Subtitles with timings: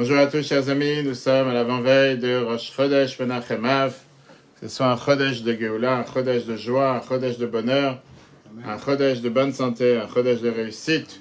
[0.00, 1.02] Bonjour à tous, chers amis.
[1.02, 3.94] Nous sommes à l'avant-veille de Rosh Chodesh Menachem Av.
[4.58, 8.00] Que ce soit un Chodesh de Géoula, un Chodesh de joie, un Chodesh de bonheur,
[8.66, 11.20] un Chodesh de bonne santé, un Chodesh de réussite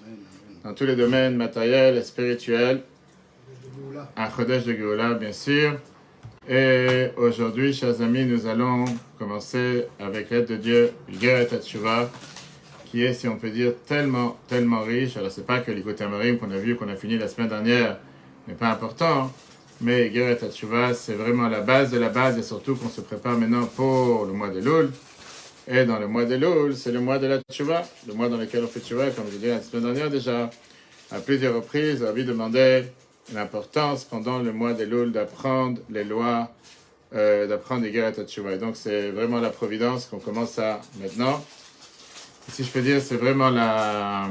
[0.63, 2.83] dans tous les domaines matériels et spirituels.
[4.15, 5.73] Un Chodesh de Géoula, bien sûr.
[6.47, 8.86] Et aujourd'hui, chers amis, nous allons
[9.18, 12.09] commencer avec l'aide de Dieu, Geret Hatshuva,
[12.86, 15.18] qui est, si on peut dire, tellement, tellement riche.
[15.18, 17.97] Alors, c'est pas que l'Ikotamarim qu'on a vu, qu'on a fini la semaine dernière,
[18.49, 19.31] mais pas important.
[19.81, 23.37] Mais Geret Hatshuva, c'est vraiment la base de la base et surtout qu'on se prépare
[23.37, 24.91] maintenant pour le mois de Loul.
[25.67, 28.37] Et dans le mois de Loul, c'est le mois de la Tshuva, le mois dans
[28.37, 30.49] lequel on fait Tshuva, comme je disais la semaine dernière déjà,
[31.11, 32.85] à plusieurs reprises, on a demandé
[33.33, 36.50] l'importance pendant le mois de Loul d'apprendre les lois,
[37.13, 38.53] euh, d'apprendre les Geret Hatshuva.
[38.53, 41.45] Et donc c'est vraiment la providence qu'on commence à maintenant.
[42.52, 44.27] Si je peux dire, c'est vraiment la...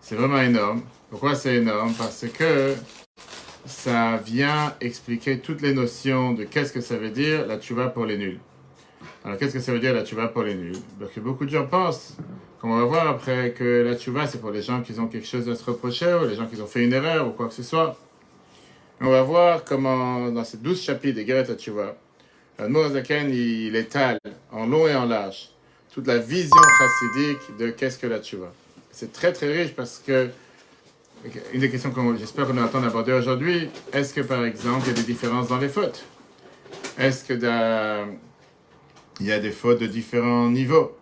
[0.00, 0.82] C'est vraiment énorme.
[1.14, 1.94] Pourquoi c'est énorme?
[1.96, 2.74] Parce que
[3.64, 8.04] ça vient expliquer toutes les notions de qu'est-ce que ça veut dire la tuba pour
[8.04, 8.40] les nuls.
[9.24, 10.74] Alors qu'est-ce que ça veut dire la tuba pour les nuls?
[10.98, 12.16] Parce que beaucoup de gens pensent,
[12.60, 15.28] comme on va voir après, que la tuba c'est pour les gens qui ont quelque
[15.28, 17.54] chose à se reprocher ou les gens qui ont fait une erreur ou quoi que
[17.54, 17.96] ce soit.
[19.00, 21.94] On va voir comment dans ces douze chapitres des Geret Tuba,
[22.58, 24.18] Zaken il étale
[24.50, 25.50] en long et en large
[25.92, 28.52] toute la vision chassidique de qu'est-ce que la tuba.
[28.90, 30.28] C'est très très riche parce que
[31.52, 34.90] une des questions que j'espère qu'on attend d'aborder aujourd'hui, est-ce que par exemple il y
[34.90, 36.04] a des différences dans les fautes?
[36.98, 37.34] Est-ce que
[39.20, 40.96] il y a des fautes de différents niveaux?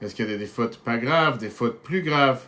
[0.00, 2.42] Est-ce qu'il y a des fautes pas graves, des fautes plus graves?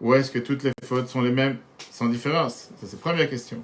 [0.00, 1.58] Ou est-ce que toutes les fautes sont les mêmes,
[1.90, 2.70] sans différence?
[2.80, 3.62] C'est la première question.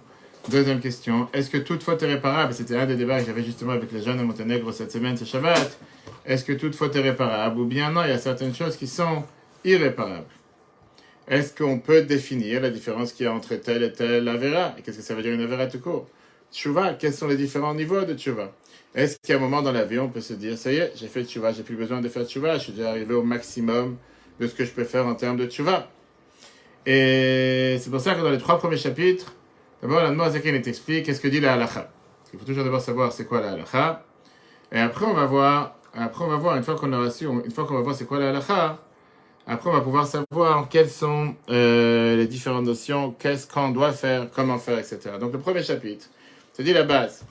[0.50, 2.52] Deuxième question, est-ce que toute faute est réparable?
[2.52, 5.24] C'était un des débats que j'avais justement avec les jeunes de Monténégro cette semaine, c'est
[5.24, 5.78] Shabbat.
[6.26, 8.86] Est-ce que toute faute est réparable Ou bien non, il y a certaines choses qui
[8.86, 9.24] sont
[9.64, 10.26] irréparables.
[11.26, 14.74] Est-ce qu'on peut définir la différence qu'il y a entre telle et telle Avera?
[14.78, 16.06] Et qu'est-ce que ça veut dire une Avera tout court?
[16.52, 18.52] Tchouva, quels sont les différents niveaux de Tchouva
[18.94, 21.08] Est-ce qu'à un moment dans la vie, on peut se dire, ça y est, j'ai
[21.08, 23.96] fait Tchouva, j'ai plus besoin de faire Tchouva, je suis déjà arrivé au maximum
[24.38, 25.88] de ce que je peux faire en termes de Tchouva
[26.86, 29.34] Et c'est pour ça que dans les trois premiers chapitres,
[29.80, 31.90] d'abord, la Noazakin explique qu'est-ce que dit la halacha.
[32.34, 34.04] Il faut toujours d'abord savoir c'est quoi la halacha.
[34.72, 37.50] Et après, on va voir, après, on va voir, une fois qu'on aura su, une
[37.50, 38.78] fois qu'on va voir c'est quoi la halacha,
[39.46, 44.28] après, on va pouvoir savoir quelles sont euh, les différentes notions, qu'est-ce qu'on doit faire,
[44.34, 44.98] comment faire, etc.
[45.20, 46.06] Donc, le premier chapitre,
[46.54, 47.24] c'est dit la base,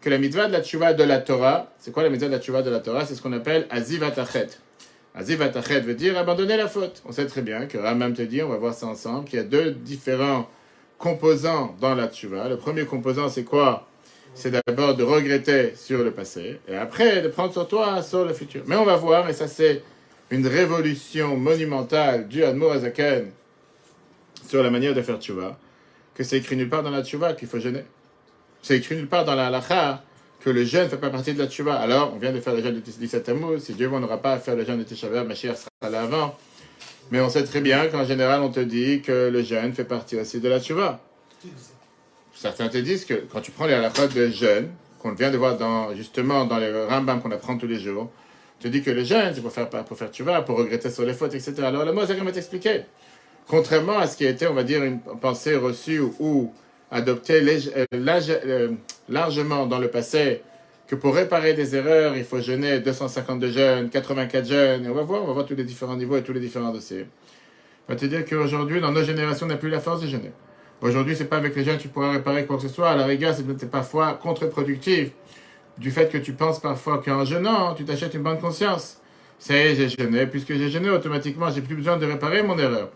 [0.00, 2.40] que la mitzvah de la tchouva de la Torah, c'est quoi la mitzvah de la
[2.40, 3.04] tchouva de la Torah?
[3.04, 4.48] C'est ce qu'on appelle azivatachet.
[5.14, 7.02] Azivatachet veut dire abandonner la faute.
[7.06, 9.42] On sait très bien que Ramam te dit, on va voir ça ensemble, qu'il y
[9.42, 10.48] a deux différents
[10.98, 12.48] composants dans la tchouva.
[12.48, 13.86] Le premier composant, c'est quoi?
[14.34, 18.32] C'est d'abord de regretter sur le passé, et après de prendre sur toi sur le
[18.32, 18.62] futur.
[18.66, 19.82] Mais on va voir, et ça c'est
[20.30, 23.30] une révolution monumentale du Admor Azaken
[24.46, 25.58] sur la manière de faire tchouva,
[26.14, 27.84] que c'est écrit nulle part dans la tchouva qu'il faut jeûner.
[28.62, 30.02] C'est écrit nulle part dans la halacha
[30.40, 31.74] que le jeûne ne fait pas partie de la tchouva.
[31.74, 33.60] Alors, on vient de faire le jeûne de 17 Tammuz.
[33.60, 36.02] Si Dieu on n'aura pas à faire le jeûne de Tisha B'Av, Mashiach sera là
[36.02, 36.36] avant.
[37.10, 40.16] Mais on sait très bien qu'en général, on te dit que le jeûne fait partie
[40.16, 41.00] aussi de la tchouva.
[42.34, 45.56] Certains te disent que quand tu prends les halachot de jeûne, qu'on vient de voir
[45.56, 48.10] dans, justement dans les Rambam qu'on apprend tous les jours,
[48.60, 51.04] te dis que le jeûne, c'est pour faire, pour faire tu vas, pour regretter sur
[51.04, 51.54] les fautes, etc.
[51.62, 52.82] Alors le c'est comme t'expliquer.
[53.48, 56.52] Contrairement à ce qui a été, on va dire, une pensée reçue ou,
[56.90, 58.68] adoptée euh, euh,
[59.08, 60.42] largement dans le passé,
[60.86, 65.02] que pour réparer des erreurs, il faut jeûner 252 jeunes, 84 jeunes, et on va
[65.02, 67.06] voir, on va voir tous les différents niveaux et tous les différents dossiers.
[67.88, 70.32] On va te dire qu'aujourd'hui, dans nos générations, on n'a plus la force de jeûner.
[70.82, 72.90] Aujourd'hui, c'est pas avec les jeunes que tu pourras réparer quoi que ce soit.
[72.90, 75.10] À la rigueur, c'est peut-être parfois contre-productif
[75.80, 78.98] du fait que tu penses parfois qu'en jeûnant, tu t'achètes une bonne conscience.
[79.38, 82.90] C'est j'ai jeûné, puisque j'ai jeûné, automatiquement, j'ai plus besoin de réparer mon erreur.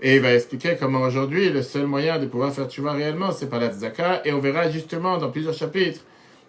[0.00, 3.48] Et il va expliquer comment aujourd'hui, le seul moyen de pouvoir faire vois réellement, c'est
[3.50, 4.22] par la tzaka.
[4.24, 6.00] Et on verra justement dans plusieurs chapitres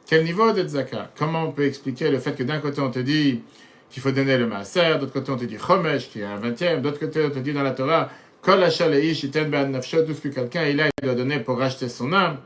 [0.05, 1.11] quel niveau de tzaka.
[1.17, 3.41] Comment on peut expliquer le fait que d'un côté on te dit
[3.89, 6.81] qu'il faut donner le maaser, d'autre côté on te dit chomesh, qui est un vingtième,
[6.81, 8.09] d'autre côté on te dit dans la Torah,
[8.41, 12.13] kol ish iten tout ce que quelqu'un il a, il doit donner pour racheter son
[12.13, 12.37] âme.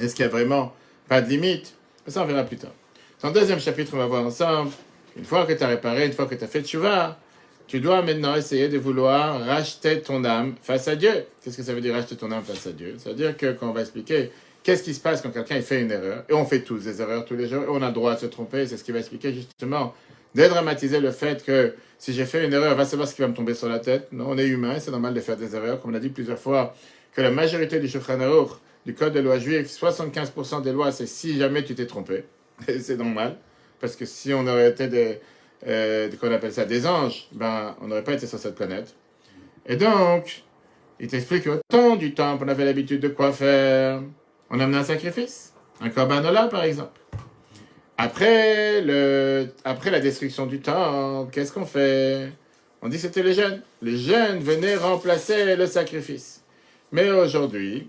[0.00, 0.72] Est-ce qu'il y a vraiment
[1.08, 1.74] pas de limite?
[2.06, 2.72] Mais ça, on verra plus tard.
[3.22, 4.70] Dans le deuxième chapitre, on va voir ensemble,
[5.16, 7.18] une fois que tu as réparé, une fois que tu as fait tchouva,
[7.66, 11.24] tu dois maintenant essayer de vouloir racheter ton âme face à Dieu.
[11.42, 12.96] Qu'est-ce que ça veut dire racheter ton âme face à Dieu?
[12.98, 14.30] Ça veut dire que quand on va expliquer
[14.62, 17.24] qu'est-ce qui se passe quand quelqu'un fait une erreur, et on fait tous des erreurs
[17.24, 18.98] tous les jours, et on a le droit de se tromper, c'est ce qui va
[18.98, 19.94] expliquer justement,
[20.34, 23.34] dédramatiser le fait que si j'ai fait une erreur, va savoir ce qui va me
[23.34, 24.08] tomber sur la tête.
[24.12, 26.38] Non, on est humain, c'est normal de faire des erreurs, comme on a dit plusieurs
[26.38, 26.74] fois,
[27.14, 28.20] que la majorité du Shulchan
[28.84, 32.24] du code de loi juive, 75% des lois, c'est si jamais tu t'es trompé.
[32.80, 33.36] c'est normal.
[33.80, 35.20] Parce que si on aurait été des,
[35.66, 38.94] euh, qu'on appelle ça des anges, ben, on n'aurait pas été sur cette planète.
[39.66, 40.44] Et donc,
[41.00, 44.02] il t'explique au temps du temple, on avait l'habitude de quoi faire
[44.50, 47.00] On amenait un sacrifice, un corbanola par exemple.
[47.96, 52.32] Après, le, après la destruction du temple, qu'est-ce qu'on fait?
[52.82, 53.62] On dit que c'était les jeunes.
[53.80, 56.42] Les jeunes venaient remplacer le sacrifice.
[56.92, 57.88] Mais aujourd'hui,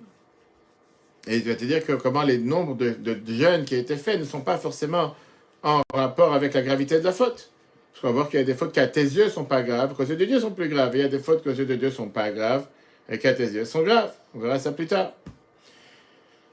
[1.28, 4.26] et je vais te dire que comment les nombres de, jeunes qui étaient faits ne
[4.26, 5.16] sont pas forcément
[5.64, 7.50] en rapport avec la gravité de la faute.
[7.92, 9.64] Parce qu'on va voir qu'il y a des fautes qui à tes yeux sont pas
[9.64, 10.96] graves, qu'aux yeux de Dieu sont plus graves.
[10.96, 12.68] Et il y a des fautes qu'aux yeux de Dieu sont pas graves
[13.10, 14.14] et qu'à tes yeux sont graves.
[14.36, 15.14] On verra ça plus tard.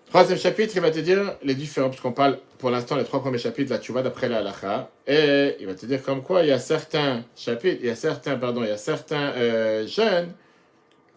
[0.09, 3.23] Troisième chapitre, il va te dire les différents, parce qu'on parle pour l'instant les trois
[3.23, 6.43] premiers chapitres de la Tchouva d'après la halacha, et il va te dire comme quoi
[6.43, 9.87] il y a certains chapitres, il y a certains, pardon, il y a certains euh,
[9.87, 10.29] jeunes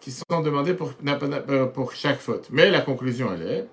[0.06, 0.92] qui sont demandés pour,
[1.74, 2.46] pour chaque faute.
[2.52, 3.66] Mais la conclusion, elle est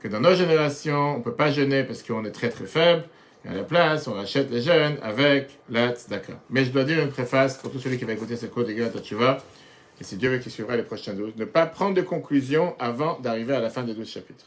[0.00, 3.04] que dans nos générations, on ne peut pas jeûner parce qu'on est très très faible,
[3.44, 6.32] et à la place, on rachète les jeunes avec la tzedaka.
[6.50, 8.70] Mais je dois dire une préface pour tout celui qui va écouter ce cours de
[8.72, 9.38] Gila Tchouva,
[10.00, 13.54] et c'est Dieu qui suivra les prochains douze, ne pas prendre de conclusion avant d'arriver
[13.54, 14.46] à la fin des douze chapitres.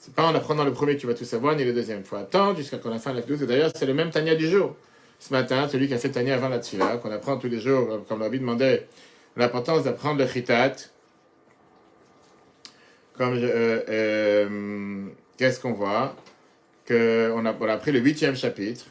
[0.00, 2.02] C'est pas en apprenant le premier que tu vas tout savoir, ni le deuxième.
[2.02, 3.44] Faut attendre jusqu'à qu'on a fin la 12.
[3.44, 4.74] Et d'ailleurs, c'est le même Tania du jour.
[5.20, 8.04] Ce matin, celui qui a fait Tania avant la Tfila, qu'on apprend tous les jours,
[8.08, 8.88] comme l'Abi demandait,
[9.36, 10.76] l'importance d'apprendre le Chitat.
[13.16, 15.06] Comme euh, euh,
[15.36, 16.16] qu'est-ce qu'on voit
[16.86, 18.86] que on a, on a pris le huitième chapitre.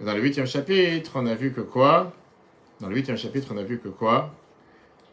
[0.00, 2.12] Dans le huitième chapitre, on a vu que quoi?
[2.80, 4.34] Dans le huitième chapitre, on a vu que quoi?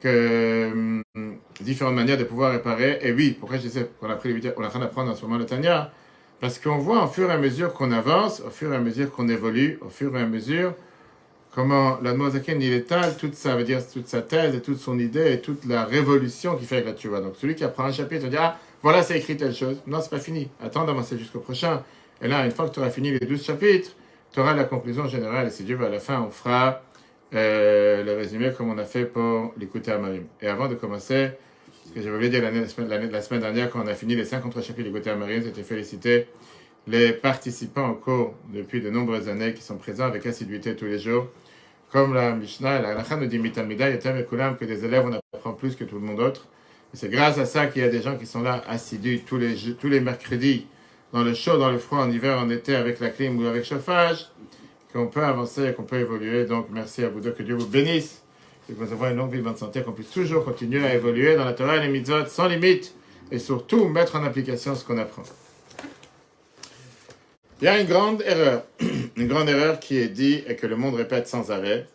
[0.02, 1.04] Que hum,
[1.60, 3.00] différentes manières de pouvoir réparer.
[3.02, 5.16] Et oui, pourquoi je disais qu'on a pris le on est en train d'apprendre en
[5.16, 5.92] ce moment le Tanya?
[6.40, 9.12] Parce qu'on voit au fur et à mesure qu'on avance, au fur et à mesure
[9.12, 10.74] qu'on évolue, au fur et à mesure
[11.54, 15.34] comment l'Admozaken il étale toute ça veut dire toute sa thèse et toute son idée
[15.34, 17.22] et toute la révolution qu'il fait avec la tuva.
[17.22, 19.78] Donc celui qui apprend un chapitre dit ah voilà c'est écrit telle chose.
[19.88, 20.50] Non c'est pas fini.
[20.64, 21.84] Attends d'avancer jusqu'au prochain.
[22.22, 23.92] Et là une fois que tu auras fini les douze chapitres,
[24.32, 26.82] tu auras la conclusion générale et si Dieu veut à la fin on fera
[27.34, 30.24] euh, le résumé comme on a fait pour l'écouter à Marim.
[30.42, 31.32] Et avant de commencer,
[31.88, 34.26] ce que je voulais dire la semaine, la semaine dernière, quand on a fini les
[34.26, 36.28] 53 chapitres d'écouter à Marim, c'était féliciter
[36.88, 41.00] les participants au cours depuis de nombreuses années qui sont présents avec assiduité tous les
[41.00, 41.28] jours.
[41.92, 45.84] Comme la Mishnah, la Halakha nous dit Mitamida, que des élèves, on apprend plus que
[45.84, 46.48] tout le monde autre.
[46.94, 49.56] C'est grâce à ça qu'il y a des gens qui sont là assidus tous les,
[49.80, 50.68] tous les mercredis,
[51.14, 53.66] dans le chaud, dans le froid, en hiver, en été, avec la clim ou avec
[53.66, 54.30] chauffage
[54.94, 56.46] qu'on peut avancer et qu'on peut évoluer.
[56.46, 58.22] Donc, merci à vous deux, que Dieu vous bénisse,
[58.68, 61.46] que vous ayez une longue vie, bonne santé, qu'on puisse toujours continuer à évoluer dans
[61.46, 62.94] la Torah et les mitzvot sans limite,
[63.32, 65.24] et surtout mettre en application ce qu'on apprend.
[67.62, 68.64] Il y a une grande erreur,
[69.16, 71.88] une grande erreur qui est dit et que le monde répète sans arrêt,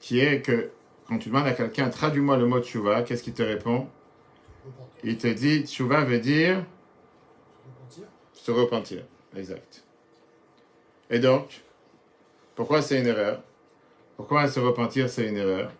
[0.00, 0.70] qui est que
[1.06, 3.86] quand tu demandes à quelqu'un, traduis-moi le mot tchouva, qu'est-ce qu'il te répond?
[5.04, 6.64] Il te dit, tchouva veut dire
[8.34, 9.04] se repentir.
[9.36, 9.84] Exact.
[11.10, 11.62] Et donc,
[12.56, 13.40] pourquoi c'est une erreur?
[14.16, 15.70] Pourquoi se repentir, c'est une erreur?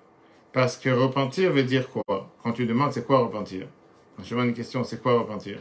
[0.53, 2.31] Parce que repentir veut dire quoi?
[2.43, 3.67] Quand tu demandes, c'est quoi repentir?
[4.17, 5.59] Quand je demande une question, c'est quoi repentir?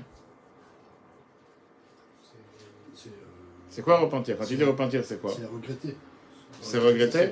[3.77, 5.95] C'est quoi repentir Quand tu dis repentir, c'est quoi C'est regretter.
[6.63, 7.29] C'est regretter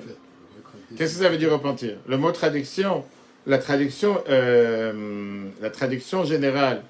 [0.96, 3.04] Qu'est-ce que ça veut dire repentir Le mot traduction,
[3.48, 6.84] la traduction, euh, la traduction générale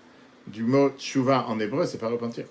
[0.48, 2.44] du mot tshuva en hébreu, c'est pas repentir.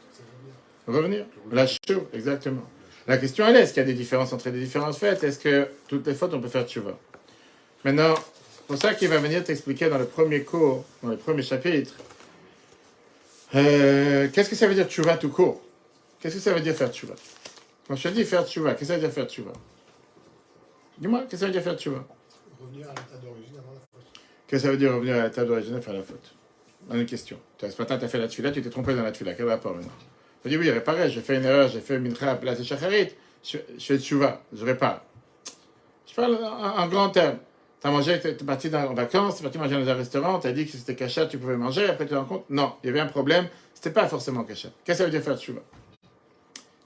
[0.89, 1.27] Revenir.
[1.53, 2.65] La chou, exactement.
[3.07, 5.39] La question elle est, est-ce qu'il y a des différences entre les différentes fêtes Est-ce
[5.39, 6.99] que toutes les fautes, on peut faire tchouva
[7.85, 11.43] Maintenant, c'est pour ça qu'il va venir t'expliquer dans le premier cours, dans le premier
[11.43, 11.93] chapitre,
[13.55, 15.61] euh, qu'est-ce que ça veut dire tchouva tout court
[16.25, 17.13] Qu'est-ce que ça veut dire faire tchouva?
[17.87, 19.53] Quand je te dis faire tchouva, qu'est-ce que ça veut dire faire tchouva?
[20.97, 22.03] Dis-moi, qu'est-ce que ça veut dire faire tchouva?
[22.59, 24.07] Revenir à l'état d'origine avant la faute.
[24.47, 26.35] Qu'est-ce que ça veut dire revenir à l'état d'origine et faire la faute?
[26.91, 27.39] Une question.
[27.61, 29.35] Ce matin, tu as fait la tchouva, tu t'es trompé dans la tchouva.
[29.35, 29.93] Quel rapport maintenant?
[30.47, 33.11] Je dis oui, réparer, j'ai fait une erreur, j'ai fait mincha à place de shacharit,
[33.43, 35.05] je, fais tchouva, je répare.
[36.07, 37.37] Je parle en, grand terme.
[37.83, 39.95] Tu as mangé, tu es parti dans, en vacances, tu es parti manger dans un
[39.95, 42.49] restaurant, tu as dit que c'était cachet, tu pouvais manger, après tu te rends compte,
[42.49, 44.71] non, il y avait un problème, c'était pas forcément cachet.
[44.87, 45.61] Qu'est-ce que ça veut dire faire tchouva?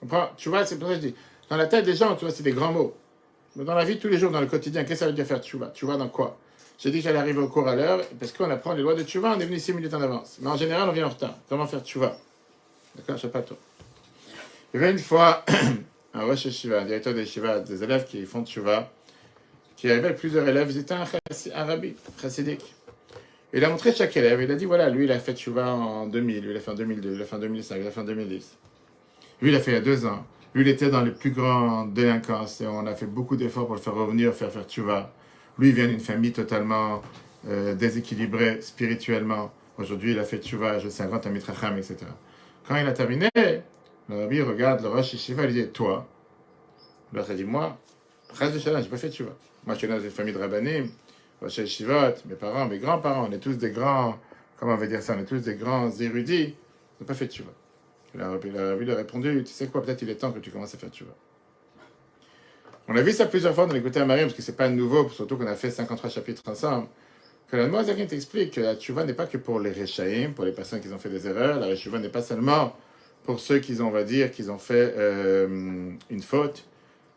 [0.01, 0.31] Comprends?
[0.37, 1.15] Tchouva, c'est pour ça que je dis,
[1.51, 2.95] dans la tête des gens, tu vois, c'est des grands mots.
[3.57, 5.27] Mais dans la vie, tous les jours, dans le quotidien, qu'est-ce que ça veut dire
[5.27, 6.39] faire tchouva Tchouva dans quoi?
[6.79, 9.03] J'ai dit que j'allais arriver au cours à l'heure, parce qu'on apprend les lois de
[9.03, 10.39] tchouva, on est venu 6 minutes en avance.
[10.41, 11.35] Mais en général, on vient en retard.
[11.49, 12.17] Comment faire tchouva
[12.95, 13.57] D'accord Je sais pas toi.
[14.73, 15.45] Il y avait une fois
[16.15, 18.91] un Rosh Yeshiva, un directeur des Yeshiva, des élèves qui font Tshuva,
[19.77, 21.81] qui avait plusieurs élèves, ils étaient un, un
[22.21, 22.75] chassidique.
[23.53, 26.07] Il a montré chaque élève, il a dit voilà, lui il a fait Tshuva en
[26.07, 28.01] 2000, lui il a fait en 2002, il a fait en 2005, il a fait
[28.01, 28.57] en 2010.
[29.41, 30.25] Lui il a fait il y a deux ans.
[30.55, 33.77] Lui il était dans les plus grandes délinquances et on a fait beaucoup d'efforts pour
[33.77, 35.13] le faire revenir, faire faire Tshuva.
[35.59, 37.03] Lui il vient d'une famille totalement
[37.49, 39.53] euh, déséquilibrée spirituellement.
[39.77, 41.97] Aujourd'hui il a fait Tshuva, je sais, un grand Amitracham, etc.
[42.67, 46.07] Quand il a terminé, le rabbi regarde le Rosh Yeshiva, il dit Toi?
[47.13, 47.79] L'autre a dit Moi,
[48.29, 49.33] Prince de j'ai pas fait Tshuva.
[49.67, 50.89] Moi, je suis dans une famille de rabbinim.
[51.41, 54.19] Rosh Shivot, mes parents, mes grands-parents, on est tous des grands,
[54.59, 56.55] comment on va dire ça, on est tous des grands érudits, ils
[57.01, 57.53] n'ont pas fait Tchouva.
[58.15, 58.39] Il a,
[58.81, 60.91] il a, répondu, tu sais quoi, peut-être il est temps que tu commences à faire
[60.91, 61.13] Tchouva.
[62.89, 65.09] On a vu ça plusieurs fois dans l'écouter à Marie, parce que c'est pas nouveau,
[65.11, 66.89] surtout qu'on a fait 53 chapitres ensemble,
[67.51, 70.53] que la Moazakin t'explique que la Tchouva n'est pas que pour les Rechaïm, pour les
[70.53, 72.75] personnes qui ont fait des erreurs, la Tchouva n'est pas seulement
[73.25, 76.65] pour ceux qui ont, on va dire, qu'ils ont fait euh, une faute.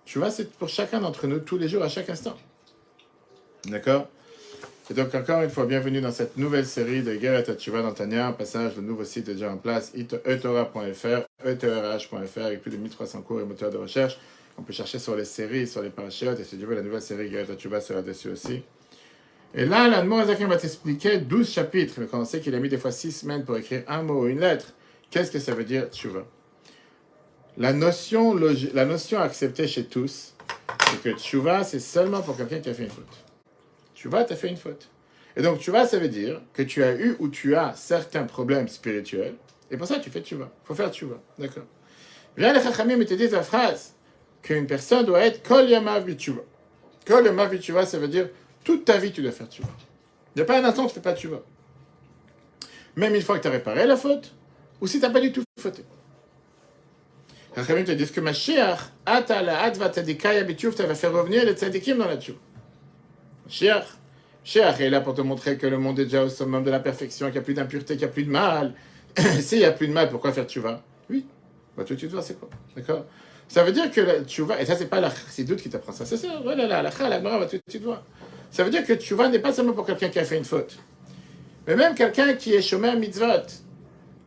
[0.05, 2.36] Tchouva, c'est pour chacun d'entre nous, tous les jours, à chaque instant.
[3.65, 4.10] D'accord?
[4.91, 7.93] Et donc, encore une fois, bienvenue dans cette nouvelle série de Guerre et Tchouva dans
[7.93, 12.75] Tania, un passage, le nouveau site est déjà en place, etora.fr, etorh.fr, avec plus de
[12.75, 14.19] 1300 cours et moteurs de recherche.
[14.57, 17.01] On peut chercher sur les séries, sur les parachutes, et si tu veux, la nouvelle
[17.01, 18.63] série Guerre et Tchouva sera dessus aussi.
[19.55, 22.77] Et là, l'Admorazakin va t'expliquer 12 chapitres, mais quand on sait qu'il a mis des
[22.77, 24.74] fois 6 semaines pour écrire un mot ou une lettre,
[25.10, 26.25] qu'est-ce que ça veut dire tchouva
[27.55, 28.36] la notion,
[29.21, 30.33] acceptée chez tous,
[30.89, 33.30] c'est que tchouva, c'est seulement pour quelqu'un qui a fait une faute.
[34.01, 34.89] Tchouva, tu as fait une faute.
[35.36, 38.67] Et donc, tchouva, ça veut dire que tu as eu ou tu as certains problèmes
[38.67, 39.36] spirituels,
[39.70, 40.50] et pour ça, tu fais tchouva.
[40.63, 41.22] Il faut faire tchouva.
[41.38, 41.65] D'accord
[42.36, 43.93] Viens les chachamim te disent la phrase
[44.41, 46.41] qu'une personne doit être kol yamav tchouva.
[47.05, 48.29] Kol yamav tchouva, ça veut dire
[48.63, 49.70] toute ta vie, tu dois faire tchouva.
[50.36, 51.43] Il n'y a pas un instant tu ne fais pas tchouva.
[52.96, 54.34] Même une fois que tu as réparé la faute,
[54.81, 55.84] ou si tu n'as pas du tout fauté.
[57.55, 61.53] Rachamim te disent que Mashiach, Ata la Adva Tzadikaya Bitchouf, tu vas faire revenir les
[61.53, 62.38] Tzadikim dans la Tchouf.
[63.51, 63.84] Mashiach,
[64.46, 66.79] Mashiach est là pour te montrer que le monde est déjà au summum de la
[66.79, 68.74] perfection, qu'il n'y a plus d'impureté, qu'il n'y a plus de mal.
[69.41, 71.25] S'il n'y a plus de mal, pourquoi faire Tchouva Oui,
[71.75, 72.50] va tout de suite c'est quoi?
[72.77, 73.05] D'accord?
[73.50, 76.05] Ça veut dire que la Tchouva, et ça c'est pas la doute qui t'apprend ça,
[76.05, 78.03] c'est ça, voilà, la la la va tout de suite voir.
[78.51, 80.77] Ça veut dire que Tchouva n'est pas seulement pour quelqu'un qui a fait une faute,
[81.67, 83.48] mais même quelqu'un qui est chômeur mitzvot.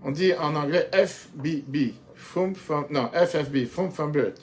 [0.03, 4.43] On dit en anglais FBB, from, from, non, FFB, From from Birth.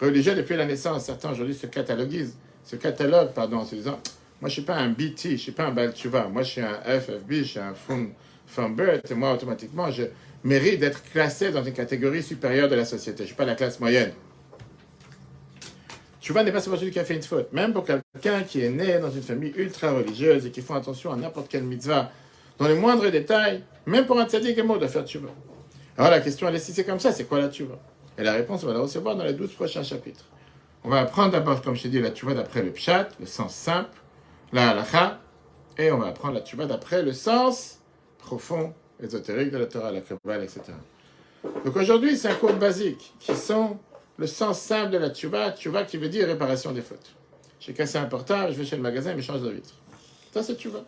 [0.00, 4.00] Religieux depuis la naissance, certains aujourd'hui se cataloguisent, se cataloguent, pardon, en se disant
[4.40, 6.50] Moi, je ne suis pas un BT, je ne suis pas un Balchuva, moi, je
[6.50, 10.04] suis un FFB, je suis un Birth, et moi, automatiquement, je
[10.42, 13.18] mérite d'être classé dans une catégorie supérieure de la société.
[13.18, 14.12] Je ne suis pas la classe moyenne.
[16.20, 17.52] Tchouva n'est pas seulement celui qui a fait une faute.
[17.52, 21.12] Même pour quelqu'un qui est né dans une famille ultra religieuse et qui font attention
[21.12, 22.10] à n'importe quelle mitzvah,
[22.58, 25.28] dans les moindres détails, même pour un tzaddik, mot de faire tchouva.
[25.98, 27.78] Alors la question, elle est si c'est comme ça, c'est quoi la tchouva
[28.16, 30.24] Et la réponse, on va la recevoir dans les 12 prochains chapitres.
[30.84, 33.54] On va apprendre d'abord, comme je t'ai dit, la tchouva d'après le pshat, le sens
[33.54, 33.98] simple,
[34.52, 35.18] la halacha,
[35.78, 37.78] et on va apprendre la tchouva d'après le sens
[38.18, 40.60] profond, ésotérique de la Torah, la Kabbalah, etc.
[41.64, 43.78] Donc aujourd'hui, c'est un cours basique qui sont
[44.18, 47.14] le sens simple de la tchouva, tchouva qui veut dire réparation des fautes.
[47.60, 49.74] J'ai cassé un portable, je vais chez le magasin je change de vitre.
[50.32, 50.84] Ça, c'est tchouva.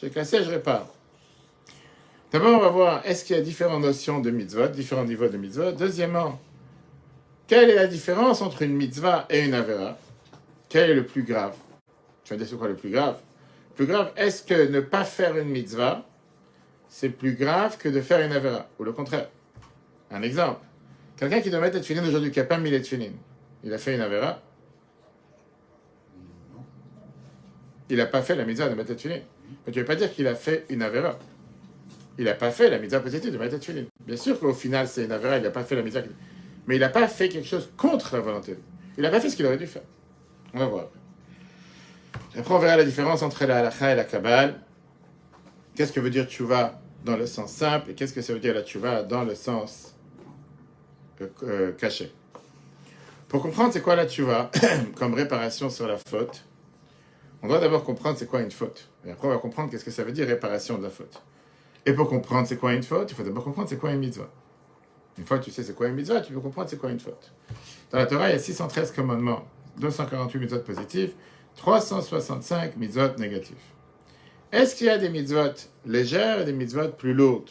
[0.00, 0.88] J'ai cassé, je répare.
[2.32, 5.36] D'abord, on va voir est-ce qu'il y a différentes notions de mitzvot, différents niveaux de
[5.36, 5.72] mitzvot?
[5.72, 6.40] Deuxièmement,
[7.48, 9.98] quelle est la différence entre une mitzvah et une avera
[10.68, 11.56] Quel est le plus grave?
[12.22, 13.18] Tu vas dire c'est quoi le plus grave?
[13.70, 16.06] Le plus grave, est-ce que ne pas faire une mitzvah,
[16.88, 19.28] c'est plus grave que de faire une avera Ou le contraire?
[20.10, 20.60] Un exemple.
[21.16, 23.12] Quelqu'un qui doit mettre le aujourd'hui, qui n'a pas mis les tefillin,
[23.64, 24.42] il a fait une avera
[27.88, 29.22] Il n'a pas fait la mitzvah de mettre le Mais
[29.72, 31.18] tu ne veux pas dire qu'il a fait une avera.
[32.18, 33.84] Il n'a pas fait la mitzvah positive de mettre le tefillin.
[34.06, 36.02] Bien sûr qu'au final, c'est une avera, il n'a pas fait la mitzvah.
[36.68, 38.58] Mais il n'a pas fait quelque chose contre la volonté.
[38.98, 39.82] Il n'a pas fait ce qu'il aurait dû faire.
[40.52, 40.88] On va voir.
[42.36, 44.60] Après, on verra la différence entre la halacha et la kabbale.
[45.74, 48.52] Qu'est-ce que veut dire tchouva dans le sens simple et qu'est-ce que ça veut dire
[48.52, 49.94] la tchouva dans le sens
[51.42, 52.12] euh, caché?
[53.28, 54.50] Pour comprendre c'est quoi la tchouva
[54.96, 56.44] comme réparation sur la faute,
[57.42, 58.90] on doit d'abord comprendre c'est quoi une faute.
[59.06, 61.22] Et après, on va comprendre qu'est-ce que ça veut dire réparation de la faute.
[61.86, 64.28] Et pour comprendre c'est quoi une faute, il faut d'abord comprendre c'est quoi une mitzvah.
[65.18, 67.00] Une fois que tu sais c'est quoi une mitzvah, tu peux comprendre c'est quoi une
[67.00, 67.32] faute.
[67.90, 69.44] Dans la Torah, il y a 613 commandements,
[69.78, 71.10] 248 mitzvot positifs,
[71.56, 73.56] 365 mitzvot négatifs.
[74.52, 77.50] Est-ce qu'il y a des mitzvot légères et des mitzvot plus lourdes?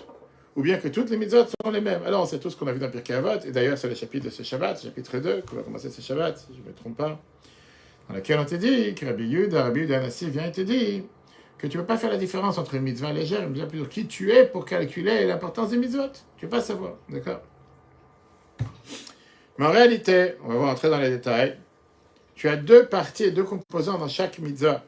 [0.56, 2.02] Ou bien que toutes les mitzvot sont les mêmes?
[2.04, 3.94] Alors, on sait tout ce qu'on a vu dans Pirkei Avot, et d'ailleurs, c'est le
[3.94, 6.74] chapitre de ce Shabbat, chapitre 2, qu'on va commencer ce Shabbat, si je ne me
[6.74, 7.22] trompe pas,
[8.10, 11.04] dans lequel on te dit que Rabbi Yud, Rabbi Yud Anassi vient et te dit
[11.60, 13.68] que tu ne peux pas faire la différence entre une mitzvah légère et une mitzvah
[13.68, 13.92] plus lourde.
[13.92, 16.10] Qui tu es pour calculer l'importance des mitzvot?
[16.38, 17.42] Tu ne peux pas savoir, d'accord?
[19.58, 21.58] Mais en réalité, on va voir entrer dans les détails,
[22.36, 24.84] tu as deux parties et deux composants dans chaque mitzvah.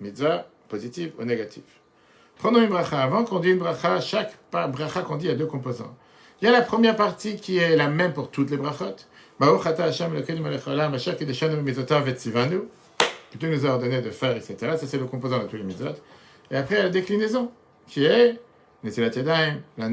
[0.00, 1.62] Mitzvah positive ou négative.
[2.36, 3.02] Prenons une bracha.
[3.02, 5.96] Avant qu'on dise une bracha, chaque bracha qu'on dit a deux composants.
[6.40, 8.96] Il y a la première partie qui est la même pour toutes les brachot.
[13.38, 14.56] Que nous as ordonné de faire, etc.
[14.58, 15.94] Ça, c'est le composant de tous les mitzvot.
[16.50, 17.50] Et après, il y a la déclinaison,
[17.86, 18.40] qui est
[18.82, 19.88] Netilat Yadayim, la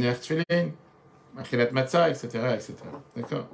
[1.37, 2.27] Achilat Matzah, etc.
[2.55, 2.73] etc.
[3.15, 3.47] D'accord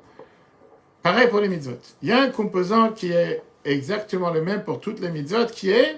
[1.02, 1.78] Pareil pour les mitzvot.
[2.02, 5.70] Il y a un composant qui est exactement le même pour toutes les mitzvot, qui
[5.70, 5.98] est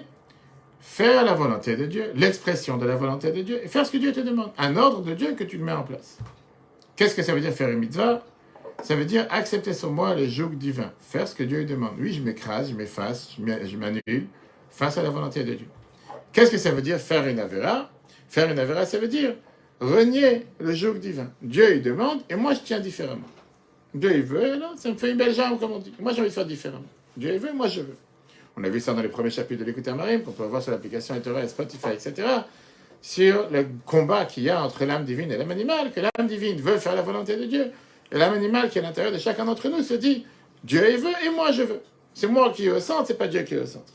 [0.80, 3.98] faire la volonté de Dieu, l'expression de la volonté de Dieu, et faire ce que
[3.98, 4.50] Dieu te demande.
[4.58, 6.18] Un ordre de Dieu que tu mets en place.
[6.96, 8.22] Qu'est-ce que ça veut dire faire une mitzvah?
[8.82, 11.94] Ça veut dire accepter sur moi le joug divin, faire ce que Dieu demande.
[11.98, 14.26] Oui, je m'écrase, je m'efface, je m'annule
[14.70, 15.66] face à la volonté de Dieu.
[16.32, 17.90] Qu'est-ce que ça veut dire faire une avéra
[18.28, 19.34] Faire une avéra, ça veut dire
[19.80, 21.30] renier le joug divin.
[21.42, 23.28] Dieu, il demande, et moi, je tiens différemment.
[23.94, 25.92] Dieu, il veut, là, ça me fait une belle jambe, comme on dit.
[25.98, 26.84] Moi, j'ai envie de faire différemment.
[27.16, 27.96] Dieu, il veut, moi, je veux.
[28.56, 30.72] On a vu ça dans les premiers chapitres de l'écoute marine, qu'on peut voir sur
[30.72, 32.26] l'application Internet, Spotify, etc.
[33.02, 36.60] Sur le combat qu'il y a entre l'âme divine et l'âme animale, que l'âme divine
[36.60, 37.70] veut faire la volonté de Dieu,
[38.10, 40.24] et l'âme animale qui est à l'intérieur de chacun d'entre nous se dit
[40.64, 41.82] Dieu il veut et moi je veux.
[42.14, 43.92] C'est moi qui est au centre, c'est pas Dieu qui est au centre.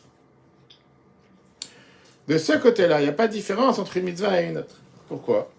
[2.28, 4.76] De ce côté-là, il n'y a pas de différence entre une mitzvah et une autre.
[5.08, 5.52] Pourquoi?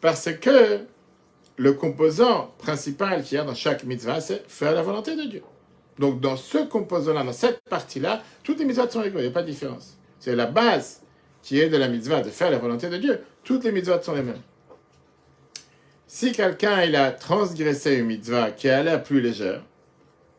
[0.00, 0.80] Parce que
[1.56, 5.42] le composant principal qu'il y a dans chaque mitzvah, c'est faire la volonté de Dieu.
[5.98, 9.32] Donc, dans ce composant-là, dans cette partie-là, toutes les mitzvahs sont égales, il n'y a
[9.32, 9.98] pas de différence.
[10.20, 11.02] C'est la base
[11.42, 13.20] qui est de la mitzvah, de faire la volonté de Dieu.
[13.42, 14.40] Toutes les mitzvahs sont les mêmes.
[16.06, 19.62] Si quelqu'un a transgressé une mitzvah qui a l'air plus légère,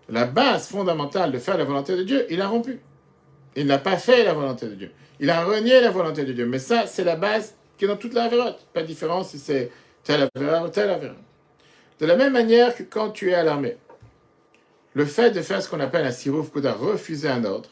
[0.08, 2.80] la base fondamentale de faire la volonté de Dieu, il a rompu.
[3.56, 4.92] Il n'a pas fait la volonté de Dieu.
[5.20, 6.46] Il a renié la volonté de Dieu.
[6.46, 8.68] Mais ça, c'est la base qui est dans toute la vérote.
[8.74, 9.72] Pas de différence si c'est
[10.04, 11.16] telle avéra ou telle avéra.
[12.00, 13.78] De la même manière que quand tu es à l'armée,
[14.94, 17.70] le fait de faire ce qu'on appelle un sirouf kuda, refuser un ordre,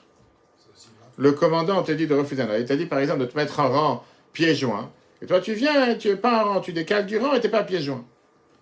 [1.17, 2.59] le commandant te dit de refuser un ordre.
[2.59, 4.91] Il t'a dit par exemple de te mettre en rang pieds joints.
[5.21, 7.47] Et toi tu viens, tu n'es pas en rang, tu décales du rang et tu
[7.47, 8.05] n'es pas pieds joints.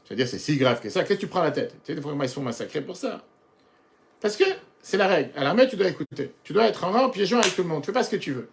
[0.05, 1.03] Je veux dire, c'est si grave que ça.
[1.03, 1.75] Qu'est-ce que tu prends la tête?
[1.83, 3.23] Tu sais, ils se font massacrer pour ça.
[4.21, 4.43] Parce que
[4.81, 5.31] c'est la règle.
[5.35, 6.31] À l'armée, tu dois écouter.
[6.43, 7.81] Tu dois être en rang, pieds joints avec tout le monde.
[7.81, 8.47] Tu fais pas ce que tu veux.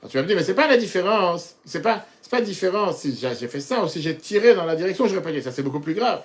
[0.00, 1.56] Alors, tu vas me dire, mais c'est pas la différence.
[1.64, 4.76] C'est pas, c'est pas différent si j'ai fait ça ou si j'ai tiré dans la
[4.76, 5.50] direction, je pas dit ça.
[5.50, 6.22] C'est beaucoup plus grave.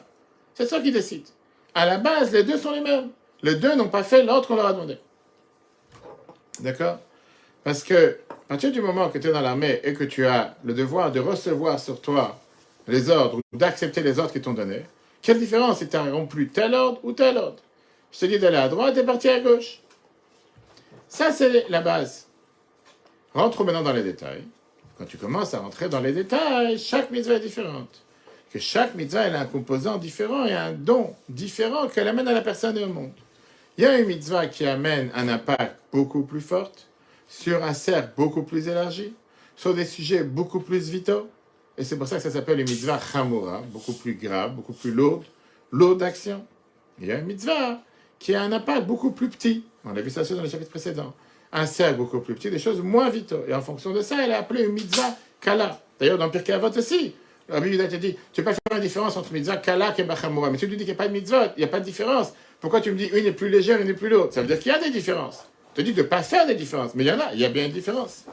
[0.54, 1.26] C'est ça qui décide.
[1.74, 3.10] À la base, les deux sont les mêmes.
[3.42, 4.98] Les deux n'ont pas fait l'ordre qu'on leur a demandé.
[6.60, 7.00] D'accord?
[7.64, 10.56] Parce que, à partir du moment que tu es dans l'armée et que tu as
[10.64, 12.40] le devoir de recevoir sur toi
[12.88, 14.84] les ordres ou d'accepter les ordres qui t'ont donnés,
[15.22, 17.60] quelle différence si tu as rompu tel ordre ou tel ordre
[18.12, 19.80] Je te dis d'aller à droite et partir à gauche.
[21.08, 22.28] Ça, c'est la base.
[23.34, 24.44] Rentre maintenant dans les détails.
[24.98, 28.04] Quand tu commences à rentrer dans les détails, chaque mitzvah est différente
[28.54, 32.42] que chaque mitzvah a un composant différent et un don différent qu'elle amène à la
[32.42, 33.12] personne et au monde.
[33.78, 36.72] Il y a une mitzvah qui amène un impact beaucoup plus fort
[37.28, 39.12] sur un cercle beaucoup plus élargi,
[39.56, 41.28] sur des sujets beaucoup plus vitaux.
[41.80, 44.92] Et c'est pour ça que ça s'appelle une mitzvah chamura, beaucoup plus grave, beaucoup plus
[44.92, 45.24] lourde,
[45.72, 46.46] lourde d'action.
[47.02, 47.82] Il y a une mitzvah
[48.20, 49.64] qui a un impact beaucoup plus petit.
[49.84, 51.16] On a vu ça dans le chapitre précédent.
[51.56, 53.44] Un cercle beaucoup plus petit, des choses moins vitaux.
[53.48, 55.80] Et en fonction de ça, elle est appelée une mitzvah kala.
[56.00, 57.14] D'ailleurs, dans Pirkei Avot aussi,
[57.48, 60.04] Rabbi Yudah te dit, tu ne peux pas faire la différence entre mitzvah kalak et
[60.04, 60.50] bachamura.
[60.50, 61.86] Mais tu lui dis qu'il n'y a pas de mitzvot, il n'y a pas de
[61.86, 62.34] différence.
[62.60, 64.32] Pourquoi tu me dis une est plus légère, une est plus lourde?
[64.32, 65.46] Ça veut dire qu'il y a des différences.
[65.76, 66.96] Je te dis de ne pas faire des différences.
[66.96, 68.26] Mais il y en a, il y a bien une différence.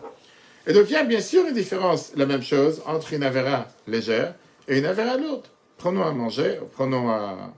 [0.66, 3.66] Et donc il y a bien sûr une différence, la même chose, entre une avéra
[3.86, 4.34] légère
[4.66, 5.46] et une avéra lourde.
[5.76, 7.52] Prenons à manger, prenons à...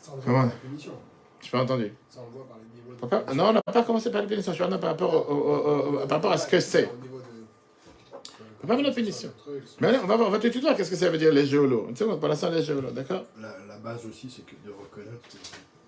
[0.00, 0.12] Ça
[1.44, 1.92] Je pas entendu.
[2.08, 3.34] Ça on voit par les niveaux de...
[3.34, 6.06] Non, on n'a pas commencé par la punition, je suis par rapport, au- au- au-
[6.06, 6.88] par rapport à ce que c'est.
[8.62, 9.30] On va pas la punition.
[9.80, 11.44] Mais allez, on va, voir, on va te tutoyer, qu'est-ce que ça veut dire les
[11.44, 13.24] géolos Tu sais, pour l'instant, les géolos, d'accord?
[13.40, 15.28] La, la base aussi, c'est que de reconnaître,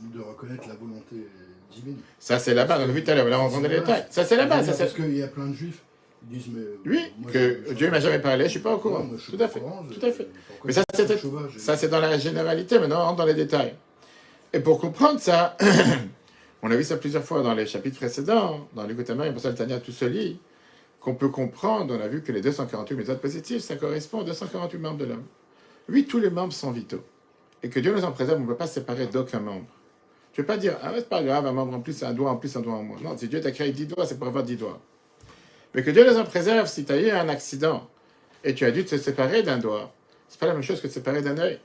[0.00, 1.26] de reconnaître la volonté
[1.72, 1.96] divine.
[2.18, 4.04] Ça, c'est la base, on l'a vu tout à l'heure, on rentre dans les détails.
[4.10, 4.70] Ça, c'est la base.
[4.70, 5.82] Ça, Parce qu'il y a plein de juifs
[6.20, 6.64] qui disent, mais.
[6.84, 9.06] Oui, moi, que Dieu m'a jamais parlé, je suis pas au courant.
[9.18, 10.28] suis Tout pas à au fait, tout à fait.
[10.64, 10.72] Mais
[11.56, 13.74] Ça, c'est dans la généralité, maintenant, on rentre dans les détails.
[14.52, 15.56] Et pour comprendre ça,
[16.62, 19.50] on a vu ça plusieurs fois dans les chapitres précédents, dans l'Écoutama et pour ça,
[19.50, 20.40] le Tania tout se lit,
[21.00, 24.78] qu'on peut comprendre, on a vu que les 248 méthodes positives, ça correspond aux 248
[24.78, 25.24] membres de l'homme.
[25.88, 27.04] Oui, tous les membres sont vitaux.
[27.62, 29.66] Et que Dieu nous en préserve, on ne peut pas se séparer d'aucun membre.
[30.32, 32.30] Tu ne peux pas dire, ah, c'est pas grave, un membre en plus, un doigt
[32.30, 32.98] en plus, un doigt en moins.
[33.02, 34.80] Non, si Dieu t'a créé 10 doigts, c'est pour avoir 10 doigts.
[35.74, 37.88] Mais que Dieu nous en préserve, si tu as eu un accident
[38.44, 39.92] et tu as dû te séparer d'un doigt,
[40.28, 41.60] c'est pas la même chose que se séparer d'un œil.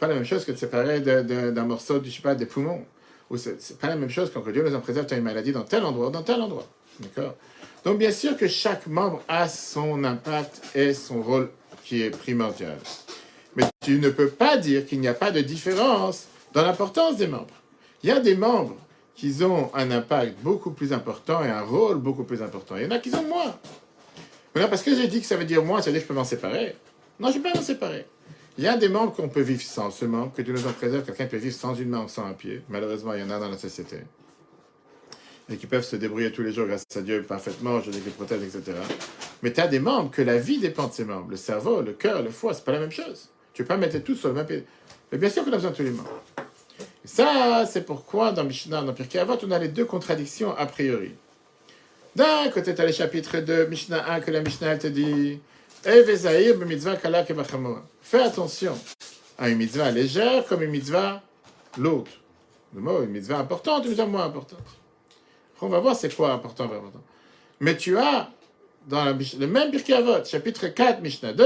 [0.00, 2.84] Pas la même chose que de séparer d'un morceau, du, je sais pas, des poumons.
[3.28, 5.52] Ou c'est pas la même chose quand Dieu nous en préserve, tu as une maladie
[5.52, 6.66] dans tel endroit ou dans tel endroit.
[6.98, 7.36] D'accord?
[7.84, 11.50] Donc bien sûr que chaque membre a son impact et son rôle
[11.84, 12.78] qui est primordial.
[13.56, 17.26] Mais tu ne peux pas dire qu'il n'y a pas de différence dans l'importance des
[17.26, 17.54] membres.
[18.02, 18.76] Il y a des membres
[19.14, 22.76] qui ont un impact beaucoup plus important et un rôle beaucoup plus important.
[22.76, 23.54] Il y en a qui ont moins.
[24.54, 26.08] Maintenant, parce que j'ai dit que ça veut dire moins, ça veut dire que je
[26.08, 26.74] peux m'en séparer.
[27.20, 28.06] Non, je ne peux pas m'en séparer.
[28.60, 30.72] Il y a des membres qu'on peut vivre sans ce membre, que Dieu nous en
[30.74, 32.60] préserve, quelqu'un peut vivre sans une main ou sans un pied.
[32.68, 34.00] Malheureusement, il y en a dans la société.
[35.48, 38.12] Et qui peuvent se débrouiller tous les jours grâce à Dieu parfaitement, je dis qu'ils
[38.12, 38.76] protègent, etc.
[39.42, 41.30] Mais tu as des membres que la vie dépend de ces membres.
[41.30, 43.30] Le cerveau, le cœur, le foie, c'est pas la même chose.
[43.54, 44.66] Tu peux pas mettre tout sur le même pied.
[45.10, 46.20] Mais bien sûr qu'on a besoin de tous les membres.
[47.02, 50.66] Et ça, c'est pourquoi dans Mishnah, dans Pirkei Avot, on a les deux contradictions a
[50.66, 51.14] priori.
[52.14, 55.40] D'un côté, tu as le chapitre 2, Mishnah 1, que la Mishnah elle te dit
[58.02, 58.78] Fais attention
[59.38, 61.22] à une mitzvah légère comme une mitzvah
[61.78, 62.10] l'autre.
[62.74, 64.58] Le mot, une mitzvah importante, une mitzvah moins importante.
[65.62, 67.02] On va voir c'est quoi important, important.
[67.60, 68.30] Mais tu as,
[68.86, 71.44] dans le même Birkei Avot, chapitre 4, Mishnah 2,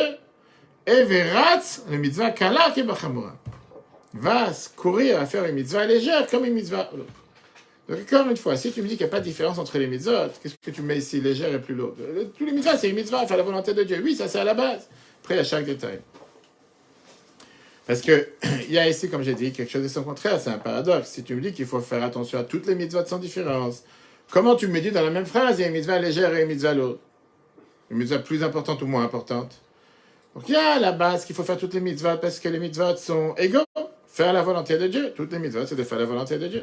[0.86, 3.36] Everatz, le mitzvah kala kebachamora.
[4.14, 7.23] Va se courir à faire une mitzvah légère comme une mitzvah l'autre.
[7.88, 9.78] Donc, encore une fois, si tu me dis qu'il n'y a pas de différence entre
[9.78, 11.96] les mitzvot, qu'est-ce que tu mets ici, légère et plus lourde?
[12.00, 14.00] Euh, Tous les mitzvahs, c'est une mitzvah, faire la volonté de Dieu.
[14.02, 14.88] Oui, ça c'est à la base.
[15.22, 16.00] Après, a chaque détail.
[17.86, 18.28] Parce que
[18.68, 21.10] il y a ici, comme j'ai dit, quelque chose de son contraire, c'est un paradoxe.
[21.10, 23.82] Si tu me dis qu'il faut faire attention à toutes les mitzvot sans différence,
[24.30, 26.42] comment tu me dis dans la même phrase, il y a une mitzvah légère et
[26.42, 26.98] une mitzvah lourde?
[27.90, 29.60] Une mitzvah plus importante ou moins importante?
[30.34, 32.48] Donc il y a à la base qu'il faut faire toutes les mitzvot parce que
[32.48, 33.60] les mitzvot sont égaux.
[34.08, 35.12] Faire la volonté de Dieu.
[35.14, 36.62] Toutes les mitzvot, c'est de faire la volonté de Dieu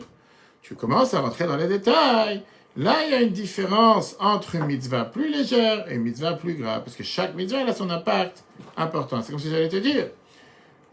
[0.61, 2.43] tu commences à rentrer dans les détails.
[2.77, 6.55] Là, il y a une différence entre une mitzvah plus légère et une mitzvah plus
[6.55, 8.43] grave, parce que chaque mitzvah elle a son impact
[8.77, 9.21] important.
[9.21, 10.07] C'est comme si j'allais te dire,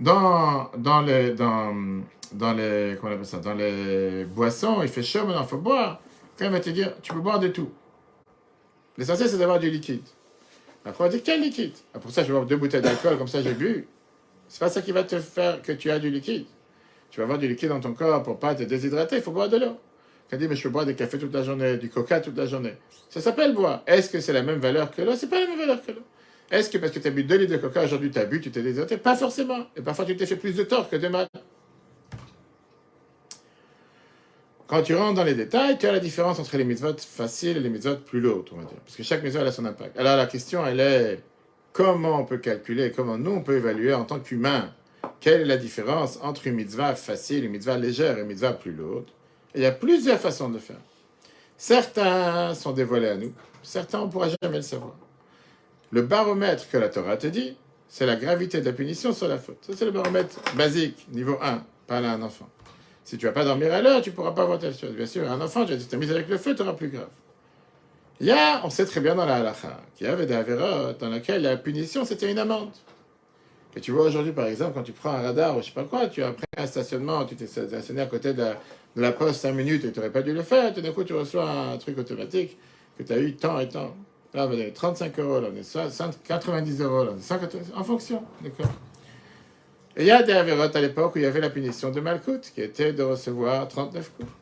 [0.01, 2.03] dans, dans, les, dans,
[2.33, 5.59] dans, les, comment on appelle ça, dans les boissons, il fait chaud, maintenant il faut
[5.59, 6.01] boire.
[6.37, 7.71] Quand il va te dire, tu peux boire de tout.
[8.97, 10.03] L'essentiel, c'est d'avoir du liquide.
[10.85, 13.29] Après, on dire, quel liquide ah, Pour ça, je vais boire deux bouteilles d'alcool, comme
[13.29, 13.87] ça j'ai bu.
[14.49, 16.47] C'est pas ça qui va te faire que tu as du liquide.
[17.11, 19.49] Tu vas avoir du liquide dans ton corps pour pas te déshydrater, il faut boire
[19.49, 19.77] de l'eau.
[20.29, 22.45] Tu dit, mais je peux boire des cafés toute la journée, du coca toute la
[22.45, 22.75] journée.
[23.09, 23.83] Ça s'appelle boire.
[23.87, 25.15] Est-ce que c'est la même valeur que l'eau?
[25.17, 26.03] C'est pas la même valeur que l'eau.
[26.51, 28.41] Est-ce que parce que tu as bu 2 litres de coca, aujourd'hui tu as bu,
[28.41, 28.99] tu t'es déshydraté?
[28.99, 29.67] Pas forcément.
[29.75, 31.27] Et parfois tu t'es fait plus de tort que de mal.
[34.67, 37.61] Quand tu rentres dans les détails, tu as la différence entre les mitzvot faciles et
[37.61, 38.77] les mitzvot plus lourdes, on va dire.
[38.85, 39.99] Parce que chaque mitzvot a son impact.
[39.99, 41.23] Alors la question, elle est
[41.73, 44.75] comment on peut calculer, comment nous on peut évaluer en tant qu'humain
[45.21, 48.73] quelle est la différence entre une mitzvah facile, une mitzvah légère et une mitzvah plus
[48.73, 49.07] lourde?
[49.55, 50.81] Il y a plusieurs façons de faire.
[51.57, 53.33] Certains sont dévoilés à nous,
[53.63, 54.95] certains on ne pourra jamais le savoir.
[55.91, 57.57] Le baromètre que la Torah te dit,
[57.89, 59.59] c'est la gravité de la punition sur la faute.
[59.63, 62.49] Ça, c'est le baromètre basique, niveau 1, parle à un enfant.
[63.05, 64.93] Si tu vas pas dormir à l'heure, tu pourras pas voir telle chose.
[64.93, 67.09] Bien sûr, un enfant, tu as mis avec le feu, tu auras plus grave.
[68.21, 71.01] Il y a, on sait très bien dans la halakha, qu'il y avait des avérotes
[71.01, 72.73] dans lesquelles la punition, c'était une amende.
[73.79, 75.85] Et tu vois aujourd'hui, par exemple, quand tu prends un radar ou je sais pas
[75.85, 78.43] quoi, tu as pris un stationnement, tu t'es stationné à côté de
[78.97, 81.05] la, de poste 5 minutes et tu n'aurais pas dû le faire, tout d'un coup
[81.05, 82.59] tu reçois un truc automatique
[82.99, 83.95] que tu as eu tant et tant.
[84.35, 87.77] Là, on donner 35 euros, là, on est 60, 90 euros, là, on est 180,
[87.77, 88.67] en fonction, d'accord
[89.97, 92.01] Et il y a des avérotes à l'époque où il y avait la punition de
[92.01, 94.33] Malkout, qui était de recevoir 39 coups.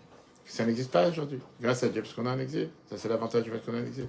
[0.46, 2.70] Ça n'existe pas aujourd'hui, grâce à Dieu, parce qu'on est en exil.
[2.88, 4.06] Ça, c'est l'avantage du fait qu'on est en exil.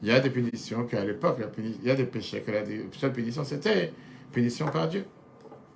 [0.00, 2.60] Il y a des punitions qu'à l'époque, il y a des péchés que la
[2.92, 3.92] seule punition, c'était
[4.32, 5.04] punition par Dieu,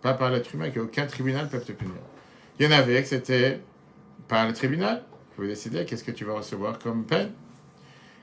[0.03, 1.95] pas par l'être humain, qu'aucun tribunal ne peut te punir.
[2.59, 3.61] Il y en avait que c'était
[4.29, 7.33] par le tribunal, vous pouvez décider qu'est-ce que tu vas recevoir comme peine.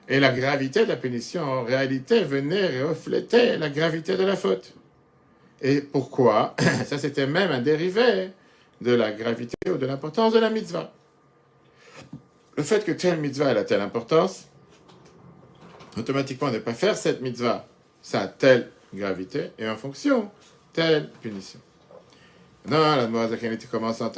[0.07, 4.73] Et la gravité de la punition, en réalité, venait refléter la gravité de la faute.
[5.61, 6.55] Et pourquoi?
[6.85, 8.31] Ça, c'était même un dérivé
[8.81, 10.91] de la gravité ou de l'importance de la mitzvah.
[12.57, 14.47] Le fait que telle mitzvah elle a telle importance,
[15.97, 17.67] automatiquement, ne pas faire cette mitzvah,
[18.01, 20.29] ça a telle gravité, et en fonction,
[20.73, 21.59] telle punition.
[22.67, 24.11] Non, la Moazakanite commence en,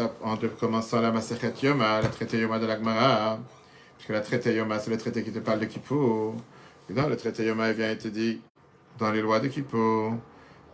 [0.60, 3.40] commençant la Masechet Yoma, la traité Yoma de l'Agmara,
[3.96, 6.36] parce que la traité Yoma, c'est le traité qui te parle de Kippour.
[6.90, 8.42] Et dans le traité Yoma, il vient et te dit,
[9.00, 10.16] dans les lois de Kippour,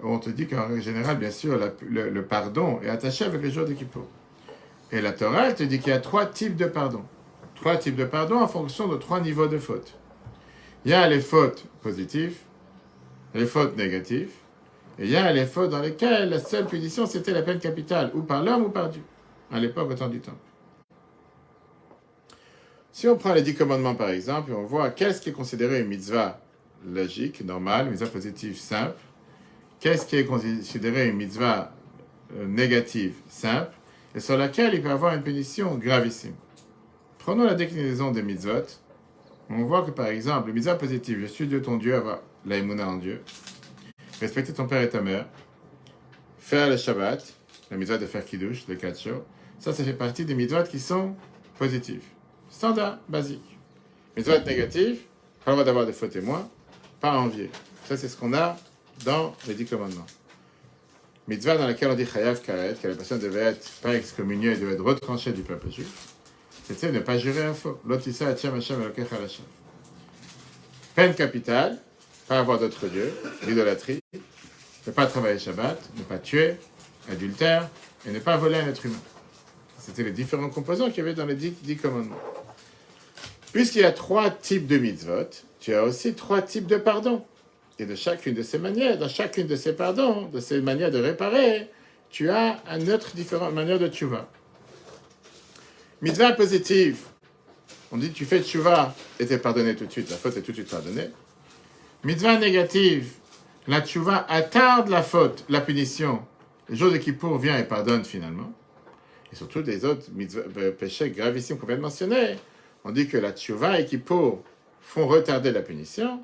[0.01, 3.51] on te dit qu'en général, bien sûr, la- le, le pardon est attaché avec les
[3.51, 4.07] jours de Kippour.
[4.91, 7.03] Et la Torah, elle te dit qu'il y a trois types de pardon.
[7.53, 9.93] Trois types de pardon en fonction de trois niveaux de fautes.
[10.85, 12.37] Il y a les fautes positives,
[13.33, 14.31] les fautes négatives,
[14.97, 18.11] et il y a les fautes dans lesquelles la seule punition c'était la peine capitale,
[18.13, 19.03] ou par l'homme ou par Dieu,
[19.51, 20.37] à l'époque au temps du temple.
[22.91, 25.79] Si on prend les dix commandements par exemple, et on voit qu'est-ce qui est considéré
[25.79, 26.41] une mitzvah
[26.85, 28.99] logique, normale, une mitzvah positive simple,
[29.79, 31.71] qu'est-ce qui est considéré une mitzvah
[32.35, 33.73] euh, négative simple,
[34.15, 36.35] et sur laquelle il peut avoir une punition gravissime.
[37.19, 38.65] Prenons la déclinaison des mitzvot.
[39.49, 42.87] On voit que par exemple, le mitzvah positive, je suis Dieu ton Dieu, avoir l'aïmouna
[42.87, 43.21] en Dieu,
[44.19, 45.25] respecter ton père et ta mère,
[46.39, 47.23] faire le Shabbat,
[47.71, 49.23] la mitzvah de faire kiddush, le kacho,
[49.59, 51.15] ça, ça fait partie des mitzvot qui sont
[51.57, 52.03] positives.
[52.49, 53.57] Standard, basique.
[54.15, 55.01] Mitzvot négatives,
[55.45, 56.49] pas le droit d'avoir des faux témoins,
[56.99, 57.49] pas envier.
[57.85, 58.57] Ça, c'est ce qu'on a
[59.05, 60.05] dans les dix commandements.
[61.27, 64.73] Mitzvah dans laquelle on dit chayav karet, que la personne devait être pas excommuniée, devait
[64.73, 66.15] être retranchée du peuple juif,
[66.65, 67.79] c'était ne pas jurer un faux.
[67.85, 68.79] L'otissa Hachem Hashem.
[70.93, 71.79] Peine capitale,
[72.29, 73.11] pas avoir d'autres dieux,
[73.47, 76.57] l'idolâtrie, ne pas travailler Shabbat, ne pas tuer,
[77.11, 77.67] adultère,
[78.05, 79.01] et ne pas voler un être humain.
[79.79, 82.19] C'était les différents composants qu'il y avait dans les dix, dix commandements.
[83.51, 87.25] Puisqu'il y a trois types de mitzvot, tu as aussi trois types de pardon.
[87.79, 90.99] Et de chacune de ces manières, dans chacune de ces pardons, de ces manières de
[90.99, 91.67] réparer,
[92.11, 94.29] tu as une autre différente manière de tchouva.
[96.03, 96.99] Mitzvah positive,
[97.91, 100.51] on dit tu fais tchouva et t'es pardonné tout de suite, la faute est tout
[100.51, 101.09] de suite pardonnée.
[102.05, 103.11] Mitzvah négative,
[103.67, 106.21] la tchouva attarde la faute, la punition.
[106.69, 108.53] Le jour de Kippour vient et pardonne finalement.
[109.33, 110.05] Et surtout des autres
[110.57, 112.37] euh, péchés gravissimes qu'on vient de mentionner.
[112.85, 114.41] On dit que la tchouva et Kippour
[114.79, 116.23] font retarder la punition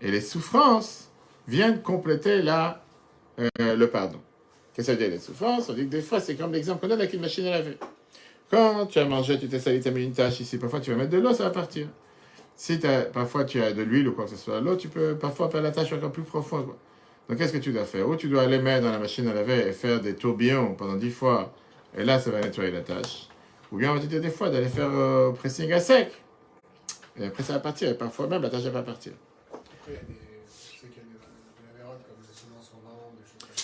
[0.00, 1.10] et les souffrances
[1.48, 2.84] viennent compléter la,
[3.40, 4.20] euh, le pardon.
[4.74, 5.68] Qu'est-ce que ça veut dire les souffrances?
[5.68, 7.78] On dit que des fois, c'est comme l'exemple qu'on donne avec une machine à laver.
[8.48, 10.92] Quand tu as mangé, tu t'es sali, tu as mis une tâche ici, parfois tu
[10.92, 11.88] vas mettre de l'eau, ça va partir.
[12.56, 15.16] Si t'as- parfois tu as de l'huile ou quoi que ce soit, l'eau, tu peux
[15.16, 16.68] parfois faire la tâche encore plus profonde.
[17.28, 18.08] Donc qu'est-ce que tu dois faire?
[18.08, 20.94] Ou tu dois aller mettre dans la machine à laver et faire des tourbillons pendant
[20.94, 21.52] 10 fois,
[21.96, 23.28] et là ça va nettoyer la tâche.
[23.72, 26.10] Ou bien on va te dire des fois d'aller faire euh, pressing à sec.
[27.18, 29.12] Et après ça va partir, et parfois même la tâche va pas partir.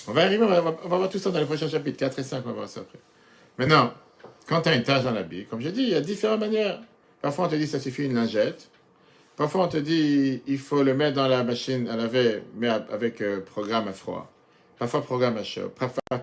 [0.09, 2.19] On va arriver, on va, on va voir tout ça dans les prochains chapitres, 4
[2.19, 2.99] et 5, on va voir ça après.
[3.59, 3.93] Maintenant,
[4.49, 6.81] quand tu as une tâche dans l'habit, comme je dis, il y a différentes manières.
[7.21, 8.69] Parfois, on te dit ça suffit une lingette.
[9.37, 13.21] Parfois, on te dit il faut le mettre dans la machine à laver, mais avec
[13.21, 14.31] euh, programme à froid.
[14.79, 15.73] Parfois, programme à chaud.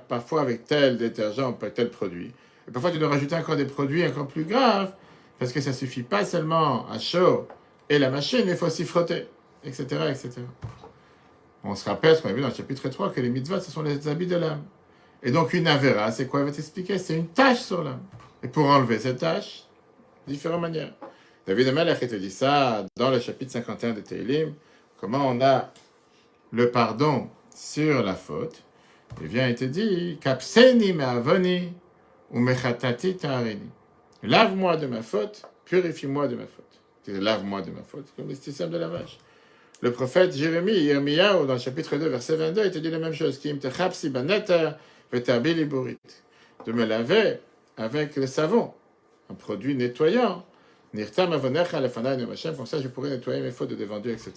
[0.07, 2.31] Parfois, avec tel détergent, tel produit.
[2.67, 4.91] Et parfois, tu dois rajouter encore des produits encore plus graves,
[5.39, 7.47] parce que ça suffit pas seulement à chaud
[7.89, 9.27] et la machine, il faut aussi frotter,
[9.63, 10.41] etc., etc.
[11.63, 13.71] On se rappelle ce qu'on a vu dans le chapitre 3 que les mitzvahs, ce
[13.71, 14.63] sont les habits de l'âme.
[15.23, 16.41] Et donc, une avéra, c'est quoi?
[16.41, 18.01] Il va t'expliquer C'est une tâche sur l'âme.
[18.43, 19.63] Et pour enlever cette tâche,
[20.27, 20.93] différentes manières.
[21.49, 24.53] David Amalek te dit ça dans le chapitre 51 de Teilim,
[24.99, 25.73] comment on a
[26.51, 28.61] le pardon sur la faute?
[29.19, 31.73] Il vient et te dit Kapseni avoni
[32.31, 32.45] ou.
[34.21, 36.79] Lave-moi de ma faute, purifie-moi de ma faute.
[37.07, 39.17] Lave-moi de ma faute, comme le système de lavage.
[39.81, 43.13] Le prophète Jérémie, Yirmiyahu, dans le chapitre 2, verset 22, il te dit la même
[43.13, 43.39] chose.
[43.39, 43.57] Kim
[45.65, 45.97] burit.
[46.67, 47.39] De me laver
[47.75, 48.71] avec le savon,
[49.31, 50.45] un produit nettoyant.
[50.93, 54.33] Comme ça je pourrais nettoyer mes fautes de devant Dieu, etc.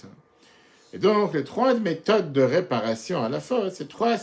[0.92, 4.16] Et donc, les trois méthodes de réparation à la faute, c'est trois,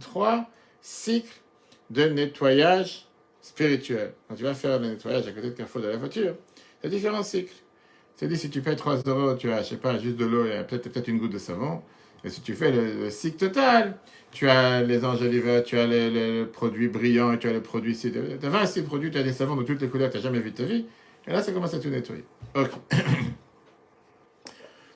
[0.00, 0.48] trois
[0.80, 1.42] cycles
[1.90, 3.06] de nettoyage
[3.42, 4.14] spirituel.
[4.28, 6.34] Quand tu vas faire le nettoyage à côté de Carrefour de la voiture,
[6.82, 7.54] a différents cycles.
[8.16, 10.46] C'est dit, si tu payes 3 euros, tu as, je sais pas, juste de l'eau
[10.46, 11.82] et peut-être peut une goutte de savon.
[12.22, 13.96] Et si tu fais le, le cycle total,
[14.30, 17.96] tu as les enjoliveurs, tu as les, les produits brillants, et tu as les produits...
[17.98, 20.24] Tu as 26 produits, tu as des savons de toutes les couleurs que tu n'as
[20.24, 20.86] jamais vu de ta vie.
[21.26, 22.24] Et là, ça commence à tout nettoyer.
[22.54, 22.70] Ok.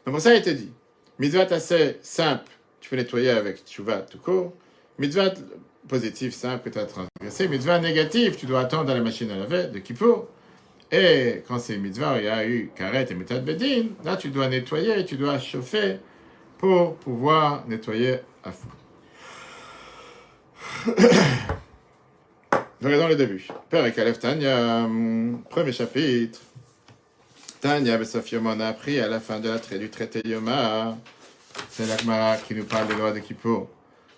[0.04, 0.72] Donc pour ça, il te dit,
[1.18, 4.52] mitzvah assez simple, tu peux nettoyer avec tchouva tout court.
[4.98, 5.32] Mitzvah
[5.88, 7.48] positif, simple, tu as transgressé.
[7.48, 10.28] Mitzvah négatif, tu dois attendre à la machine à laver de Kippour.
[10.90, 14.48] Et quand c'est mitzvah, il y a eu karet et méthode bedin, là tu dois
[14.48, 15.98] nettoyer, tu dois chauffer
[16.56, 18.68] pour pouvoir nettoyer à fond.
[22.82, 23.48] Regardons le début.
[23.70, 26.38] Père Kalef Tanya, hum, premier chapitre.
[27.60, 30.96] Tanya, Besofim, on a appris à la fin de la trait du traité Yoma.
[31.70, 33.68] C'est l'Agmara qui nous parle des lois de Kippour.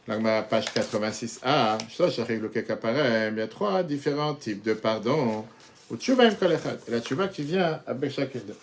[0.07, 1.79] Page 86a.
[1.89, 3.35] Shlosh Achik Luke Kaparem.
[3.35, 5.47] Il y a trois différents types de pardon.
[5.91, 6.81] Ou tchouva im kol echad.
[6.87, 8.57] Et la tchouva qui vient avec chacun d'eux.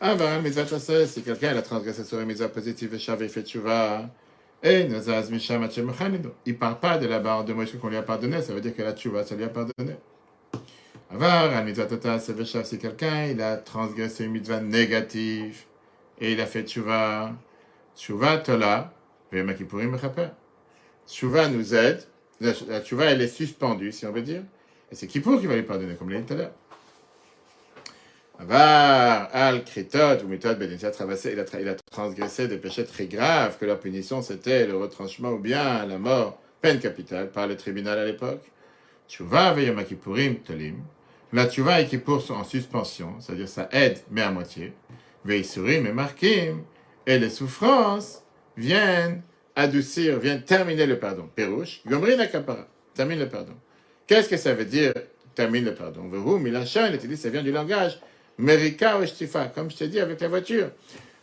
[0.00, 3.42] Aval, mitzvah taseh, si quelqu'un a transgressé sur une mitzvah positive et chav, il fait
[3.42, 4.08] tchouva.
[4.64, 4.88] Et.
[6.46, 8.74] Il part pas de là-bas en deux mots qu'on lui a pardonné, ça veut dire
[8.74, 9.96] que la tchouva, ça lui a pardonné.
[11.10, 11.50] Avar,
[12.64, 15.64] si quelqu'un il a transgressé une mitzvah négative
[16.18, 17.32] et il a fait tchouva.
[17.94, 18.92] Tchouva tola,
[19.30, 20.30] vema mechaper.
[21.06, 22.02] Tchouva nous aide.
[22.40, 24.42] La la tchouva, elle est suspendue, si on veut dire.
[24.90, 26.52] Et c'est Kippour qui va lui pardonner, comme il l'a dit tout à l'heure.
[28.38, 32.84] Avar, al, kritot, ou méthode, il a il a, tra- il a transgressé des péchés
[32.84, 37.46] très graves, que leur punition c'était le retranchement ou bien la mort, peine capitale, par
[37.46, 38.42] le tribunal à l'époque.
[39.08, 40.76] Tchouva, veyom Kippourim, tolim.
[41.32, 44.72] La tchouva et Kippour sont en suspension, c'est-à-dire ça aide, mais à moitié.
[45.24, 46.64] Veisurim et markim,
[47.06, 48.22] et les souffrances
[48.56, 49.22] viennent
[49.56, 51.28] adoucir, viennent terminer le pardon.
[51.34, 53.54] Pérouche, gomrin akapara, termine le pardon.
[54.06, 54.92] Qu'est-ce que ça veut dire
[55.34, 56.08] termine le pardon?
[56.08, 58.00] Vehu, milachan, il te dit, ça vient du langage.
[58.38, 60.70] Merika ou shtifa, comme je t'ai dit avec la voiture.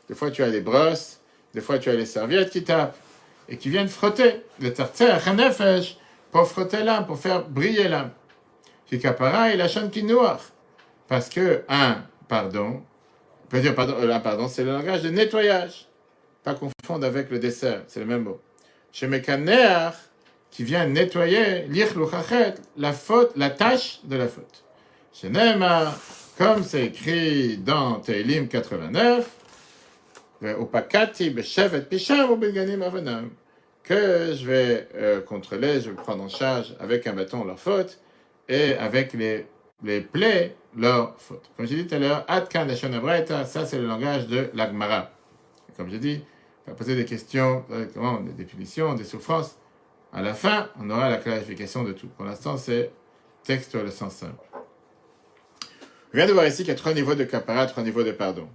[0.07, 1.19] Des fois, tu as les brosses,
[1.53, 2.97] des fois, tu as les serviettes qui tapent
[3.49, 4.41] et qui viennent frotter.
[4.59, 4.73] Le
[5.27, 5.97] hanefesh,
[6.31, 8.11] pour frotter l'âme, pour faire briller l'âme.
[8.87, 10.41] Kikapara et la qui noire.
[11.07, 12.83] Parce que, un, pardon,
[13.75, 15.87] pardon, euh, pardon, c'est le langage de nettoyage.
[16.43, 18.41] Pas confondre avec le dessert, c'est le même mot.
[18.91, 19.93] Chez Mekaneach,
[20.49, 24.63] qui vient nettoyer l'irluchachet, la faute, la tâche de la faute.
[25.13, 25.97] Chez Neymar,
[26.41, 29.29] comme c'est écrit dans Teilim 89,
[30.41, 33.29] Upakati beshevet pisham ou beganim avanam,
[33.83, 37.99] que je vais euh, contrôler, je vais prendre en charge avec un bâton leur faute
[38.49, 39.45] et avec les,
[39.83, 41.51] les plaies leur faute.
[41.55, 42.67] Comme j'ai dit tout à l'heure, Atkan
[43.45, 45.11] ça c'est le langage de l'Agmara.
[45.77, 46.23] Comme j'ai dit,
[46.65, 49.59] on va poser des questions, des définitions, des souffrances.
[50.11, 52.07] À la fin, on aura la clarification de tout.
[52.07, 52.91] Pour l'instant, c'est
[53.43, 54.50] texte le sens simple.
[56.13, 58.11] On vient de voir ici qu'il y a trois niveaux de kapara, trois niveaux de
[58.11, 58.49] pardon.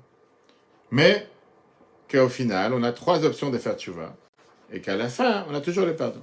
[0.90, 1.27] Mais
[2.11, 4.14] qu'au final, on a trois options de faire tchouva.
[4.71, 6.21] Et qu'à la fin, on a toujours le pardon.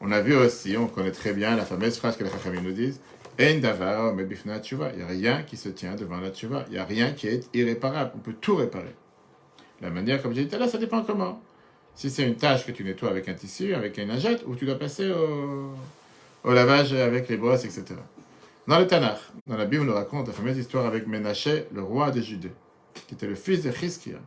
[0.00, 2.72] On a vu aussi, on connaît très bien la fameuse phrase que les Chachamim nous
[2.72, 3.00] disent
[3.40, 4.14] En davar
[4.62, 4.90] tchouva.
[4.92, 6.66] Il n'y a rien qui se tient devant la tchouva.
[6.68, 8.12] Il n'y a rien qui est irréparable.
[8.16, 8.94] On peut tout réparer.
[9.80, 11.40] La manière, comme j'ai dit tout à l'heure, ça dépend comment.
[11.94, 14.66] Si c'est une tâche que tu nettoies avec un tissu, avec une lingette, ou tu
[14.66, 15.10] dois passer
[16.44, 17.94] au lavage avec les brosses, etc.
[18.66, 21.82] Dans le Tanakh, dans la Bible, on nous raconte la fameuse histoire avec Ménaché, le
[21.82, 22.52] roi de Judée,
[23.08, 24.18] qui était le fils de Chizkia.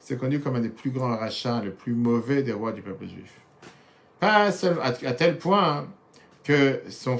[0.00, 3.06] C'est connu comme un des plus grands rachats, le plus mauvais des rois du peuple
[3.06, 3.32] juif.
[4.18, 5.86] Pas seul, à, tel point
[6.42, 7.18] que son,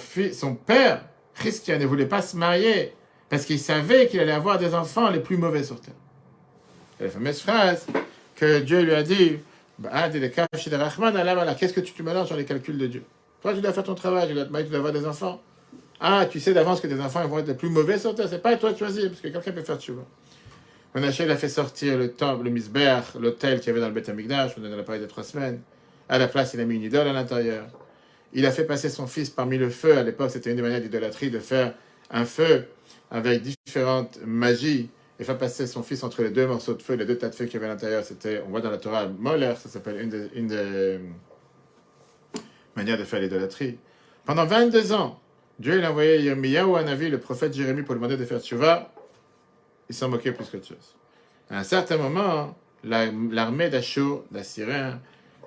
[0.57, 1.05] père,
[1.40, 2.92] Chizkia, ne voulait pas se marier
[3.29, 5.94] parce qu'il savait qu'il allait avoir des enfants les plus mauvais sur terre.
[6.99, 7.87] La fameuse phrase
[8.35, 9.38] que Dieu lui a dit
[9.79, 13.05] Bah, Qu'est-ce que tu te mélanges dans les calculs de Dieu?
[13.42, 15.40] Toi, tu dois faire ton travail, tu dois te marier, tu dois avoir des enfants.
[16.00, 18.28] Ah, tu sais d'avance que tes enfants vont être les plus mauvais sur terre.
[18.28, 20.02] C'est pas à toi de choisir, parce que quelqu'un peut faire tchouva.
[20.94, 23.92] Menachem il a fait sortir le temple, le misber, l'hôtel qu'il y avait dans le
[23.92, 25.61] Beth Amikdash, on en a parlé de trois semaines.
[26.08, 27.66] À la place, il a mis une idole à l'intérieur.
[28.32, 29.98] Il a fait passer son fils parmi le feu.
[29.98, 31.74] À l'époque, c'était une des manières d'idolâtrie de faire
[32.11, 32.66] un feu
[33.11, 34.88] avec différentes magies
[35.20, 37.34] et faire passer son fils entre les deux morceaux de feu, les deux tas de
[37.34, 38.04] feu qu'il y avait à l'intérieur.
[38.04, 40.00] C'était, on voit dans la Torah, Moller, ça s'appelle
[40.34, 41.00] une des
[42.76, 43.78] manières de faire l'idolâtrie.
[44.24, 45.20] Pendant 22 ans,
[45.59, 48.40] Dieu il a envoyé Yirmiyahu à Navi, le prophète Jérémie, pour lui demander de faire
[48.40, 48.92] tchouva.
[49.88, 50.94] Il s'en moquait plus qu'autre chose.
[51.51, 55.01] À un certain moment, la- l'armée d'Achour, d'Assyriens,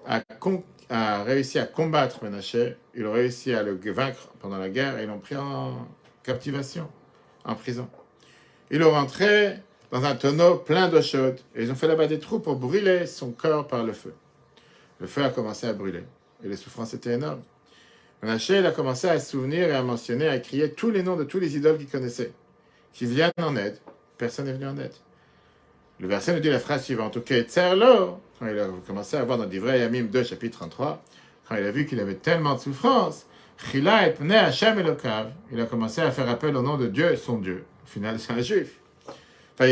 [0.06, 2.76] a, réussi à combattre Menaché.
[2.96, 5.88] Ils ont réussi à le vaincre pendant la guerre et l'ont pris en
[6.24, 6.90] captivation,
[7.46, 7.88] en prison.
[8.72, 9.58] Ils l'ont rentré
[9.92, 13.06] dans un tonneau plein d'eau chaude et ils ont fait là-bas des trous pour brûler
[13.06, 14.14] son corps par le feu.
[15.00, 16.04] Le feu a commencé à brûler
[16.44, 17.42] et les souffrances étaient énormes.
[18.24, 21.24] Il a commencé à se souvenir et à mentionner, à crier tous les noms de
[21.24, 22.32] tous les idoles qu'il connaissait,
[22.94, 23.78] qui viennent en aide.
[24.18, 24.94] Personne n'est venu en aide.
[26.00, 27.18] Le verset nous dit la phrase suivante.
[27.18, 31.04] Ok, quand il a commencé à voir dans Divrei Yamim 2, chapitre 33,
[31.48, 33.26] quand il a vu qu'il avait tellement de souffrance,
[33.74, 34.10] il a
[35.70, 37.64] commencé à faire appel au nom de Dieu, son Dieu.
[37.84, 38.80] Au final, c'est un juif.
[39.60, 39.66] Il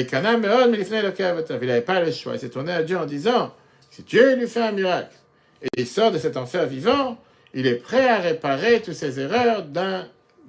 [1.67, 2.33] n'avait pas le choix.
[2.33, 3.53] Il s'est tourné à Dieu en disant
[3.89, 5.15] si Dieu lui fait un miracle
[5.63, 7.19] et il sort de cet enfer vivant,
[7.53, 9.65] il est prêt à réparer toutes ses erreurs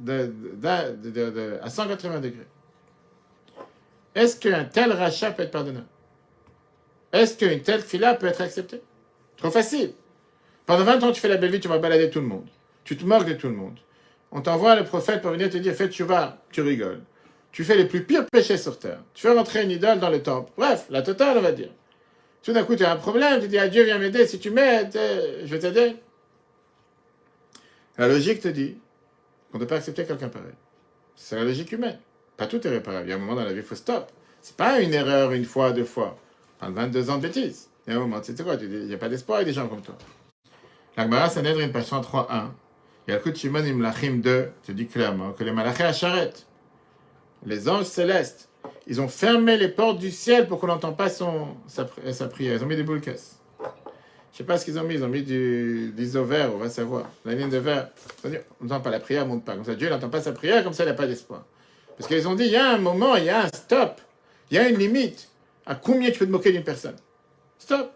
[0.07, 2.47] à 180 degrés.
[4.15, 5.81] Est-ce qu'un tel rachat peut être pardonné
[7.13, 8.83] Est-ce qu'une telle fila peut être acceptée?
[9.37, 9.93] Trop facile.
[10.67, 12.47] Pendant 20 ans, tu fais la belle vie, tu vas balader tout le monde.
[12.85, 13.79] Tu te moques de tout le monde.
[14.33, 17.03] On t'envoie le prophète pour venir te dire fais tu vas, tu rigoles.
[17.53, 19.03] Tu fais les plus pires péchés sur terre.
[19.15, 20.53] Tu fais rentrer une idole dans le temple.
[20.57, 21.71] Bref, la totale, on va dire.
[22.43, 24.27] Tout d'un coup, tu as un problème, tu dis à Dieu, viens m'aider.
[24.27, 25.97] Si tu m'aides, euh, je vais t'aider.
[27.99, 28.77] La logique te dit
[29.51, 30.55] qu'on ne peut pas accepter quelqu'un pareil.
[31.17, 31.99] C'est la logique humaine.
[32.37, 33.07] Pas tout est réparable.
[33.07, 34.11] Il y a un moment dans la vie, il faut stop.
[34.41, 36.17] C'est pas une erreur une fois, deux fois.
[36.59, 37.69] Pendant 22 ans de bêtises.
[37.87, 39.55] Il y a un moment, tu sais quoi, il n'y a pas d'espoir avec des
[39.55, 39.97] gens comme toi.
[40.97, 42.49] L'Agmara Sanhedrin, page 103.1.
[43.07, 45.85] Il y a le coup de Shimon Imlachim 2, te dit clairement que les malachés
[45.85, 45.93] à
[47.47, 48.49] les anges célestes,
[48.87, 51.85] ils ont fermé les portes du ciel pour qu'on n'entende pas son, sa
[52.29, 52.57] prière.
[52.57, 53.40] Ils ont mis des boules caisses.
[54.33, 56.69] Je sais pas ce qu'ils ont mis, ils ont mis du, des vert, on va
[56.69, 57.11] savoir.
[57.25, 57.89] La ligne de verre.
[58.25, 59.55] On n'entend pas la prière, monte pas.
[59.55, 61.45] Comme ça, Dieu n'entend pas sa prière, comme ça, il n'a pas d'espoir.
[61.99, 64.01] Parce qu'ils ont dit, il y a un moment, il y a un stop,
[64.51, 65.29] il y a une limite.
[65.67, 66.97] À combien tu peux te moquer d'une personne
[67.59, 67.93] Stop.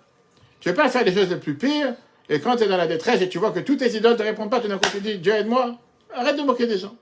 [0.60, 1.94] Tu ne veux pas faire des choses les plus pires,
[2.28, 4.18] et quand tu es dans la détresse et tu vois que tous tes idoles ne
[4.18, 5.78] te répondent pas, tout d'un coup tu dis, Dieu aide-moi,
[6.12, 6.96] arrête de moquer des gens.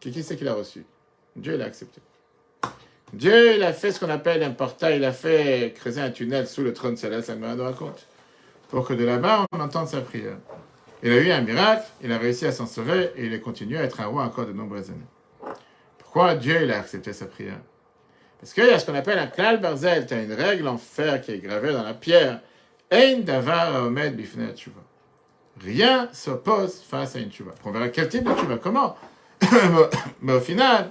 [0.00, 0.84] Qui, qui c'est qu'il a reçu?
[1.36, 2.00] Dieu l'a accepté.
[3.12, 6.48] Dieu, il a fait ce qu'on appelle un portail, il a fait creuser un tunnel
[6.48, 8.06] sous le trône céleste, ça me raconte,
[8.74, 10.36] pour que de là-bas, on entende sa prière.
[11.04, 13.78] Il a eu un miracle, il a réussi à s'en sauver, et il a continué
[13.78, 15.54] à être un roi encore de nombreuses années.
[15.96, 17.60] Pourquoi Dieu, il a accepté sa prière?
[18.40, 20.76] Parce qu'il y a ce qu'on appelle un klal barzel, tu as une règle en
[20.76, 22.40] fer qui est gravée dans la pierre.
[22.90, 24.80] Ein davar omed bifnei tshuva.
[25.62, 27.52] Rien s'oppose face à une tshuva.
[27.64, 28.96] On verra quel type de tshuva, comment?
[30.20, 30.90] Mais au final,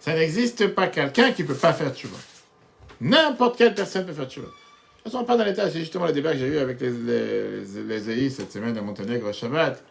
[0.00, 2.18] ça n'existe pas quelqu'un qui ne peut pas faire tshuva.
[3.00, 4.48] N'importe quelle personne peut faire tshuva.
[5.08, 7.60] Ne sont pas dans l'état, c'est justement le débat que j'ai eu avec les, les,
[7.64, 9.82] les, les EI cette semaine à Monténégro Shabbat,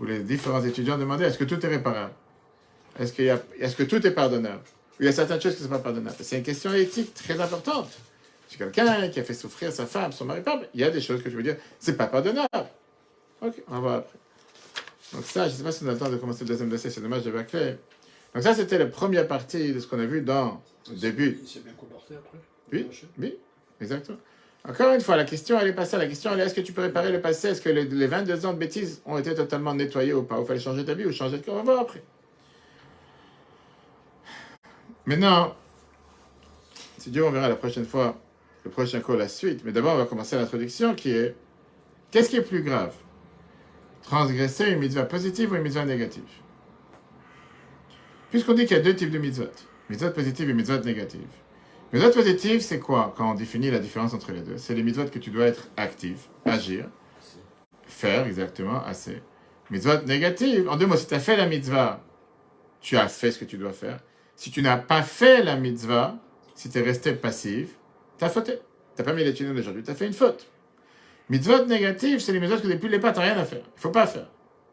[0.00, 2.12] où les différents étudiants demandaient est-ce que tout est réparable?
[2.98, 4.62] Est-ce que tout est pardonnable?
[4.98, 7.38] Il y a certaines choses qui ne sont pas pardonnables C'est une question éthique très
[7.38, 7.90] importante.
[8.48, 10.40] C'est quelqu'un qui a fait souffrir sa femme, son mari,
[10.72, 12.48] il y a des choses que je veux dire, c'est pas pardonnable.
[13.42, 14.18] Ok, on va voir après.
[15.12, 16.70] Donc ça, je ne sais pas si on a le temps de commencer le deuxième
[16.70, 17.76] dossier, c'est dommage de bâcler.
[18.34, 21.40] Donc ça, c'était la première partie de ce qu'on a vu dans le début.
[21.42, 22.38] Il s'est bien comporté après
[22.72, 22.86] Oui,
[23.18, 23.34] oui,
[23.78, 24.16] exactement.
[24.68, 25.98] Encore une fois, la question, elle est pas ça.
[25.98, 27.48] La question, elle est est-ce que tu peux réparer le passé?
[27.48, 30.38] Est-ce que les, les 22 ans de bêtises ont été totalement nettoyés ou pas?
[30.38, 31.54] Ou fallait changer vie ou changer de corps?
[31.54, 32.02] On va voir après.
[35.04, 35.56] Maintenant,
[36.98, 38.16] si Dieu, on verra la prochaine fois,
[38.64, 39.62] le prochain cours, la suite.
[39.64, 41.34] Mais d'abord, on va commencer l'introduction qui est
[42.12, 42.94] qu'est-ce qui est plus grave?
[44.02, 46.22] Transgresser une mitzvah positive ou une mitzvah négative?
[48.30, 49.50] Puisqu'on dit qu'il y a deux types de mitzvot
[49.90, 51.28] mitzvot positive et mitzvot négative.
[51.92, 54.56] Mitzvot positive, c'est quoi quand on définit la différence entre les deux?
[54.56, 56.86] C'est les mitzvot que tu dois être actif, agir,
[57.84, 59.22] faire exactement, assez.
[59.70, 62.02] Mitzvot négative, en deux mots, si tu as fait la mitzvah,
[62.80, 64.00] tu as fait ce que tu dois faire.
[64.36, 66.16] Si tu n'as pas fait la mitzvah,
[66.54, 67.76] si tu es resté passif,
[68.18, 68.52] tu as fauté.
[68.96, 70.46] Tu n'as pas mis les tunnels aujourd'hui, tu as fait une faute.
[71.28, 73.64] Mitzvot négative, c'est les mitzvot que depuis les pas, tu n'as rien à faire.
[73.76, 74.28] Il faut pas faire.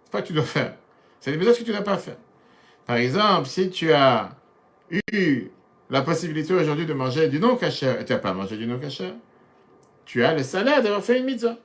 [0.06, 0.76] C'est pas que tu dois faire.
[1.20, 2.18] C'est les mitzvot que tu dois pas faire.
[2.86, 4.38] Par exemple, si tu as
[5.12, 5.50] eu
[5.90, 9.14] la possibilité aujourd'hui de manger du non-cachère et tu n'as pas mangé du non-cachère,
[10.06, 11.58] tu as le salaire d'avoir fait une mitzvah.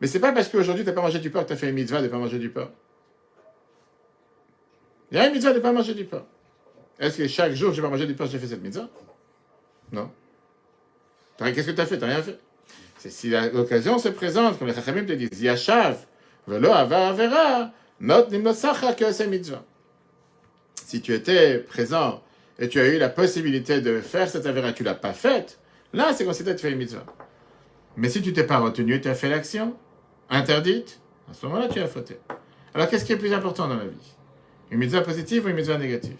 [0.00, 1.68] Mais c'est pas parce qu'aujourd'hui tu n'as pas mangé du porc que tu as fait
[1.68, 2.70] une mitzvah de ne pas manger du porc.
[5.10, 6.24] Il y a une mitzvah de ne pas manger du porc.
[6.98, 8.88] Est-ce que chaque jour je vais manger du porc, j'ai fait cette mitzvah?
[9.92, 10.10] Non.
[11.38, 11.98] Qu'est-ce que tu as fait?
[11.98, 12.38] Tu n'as rien fait.
[12.98, 16.06] C'est si l'occasion se présente, comme les Chachamim te disent, Yashav,
[16.46, 19.62] velo ava avera, not nimnosacha que c'est mitzvah.
[20.86, 22.22] Si tu étais présent
[22.58, 25.58] et tu as eu la possibilité de faire cette avera, tu l'as pas faite,
[25.92, 27.04] là c'est considéré tu fais une mitzvah.
[27.96, 29.76] Mais si tu t'es pas retenu, tu as fait l'action
[30.30, 31.00] interdite,
[31.30, 32.18] à ce moment-là tu as fauté.
[32.74, 34.14] Alors qu'est-ce qui est plus important dans la vie?
[34.70, 36.18] Une mitzvah positive ou une mitzvah négative?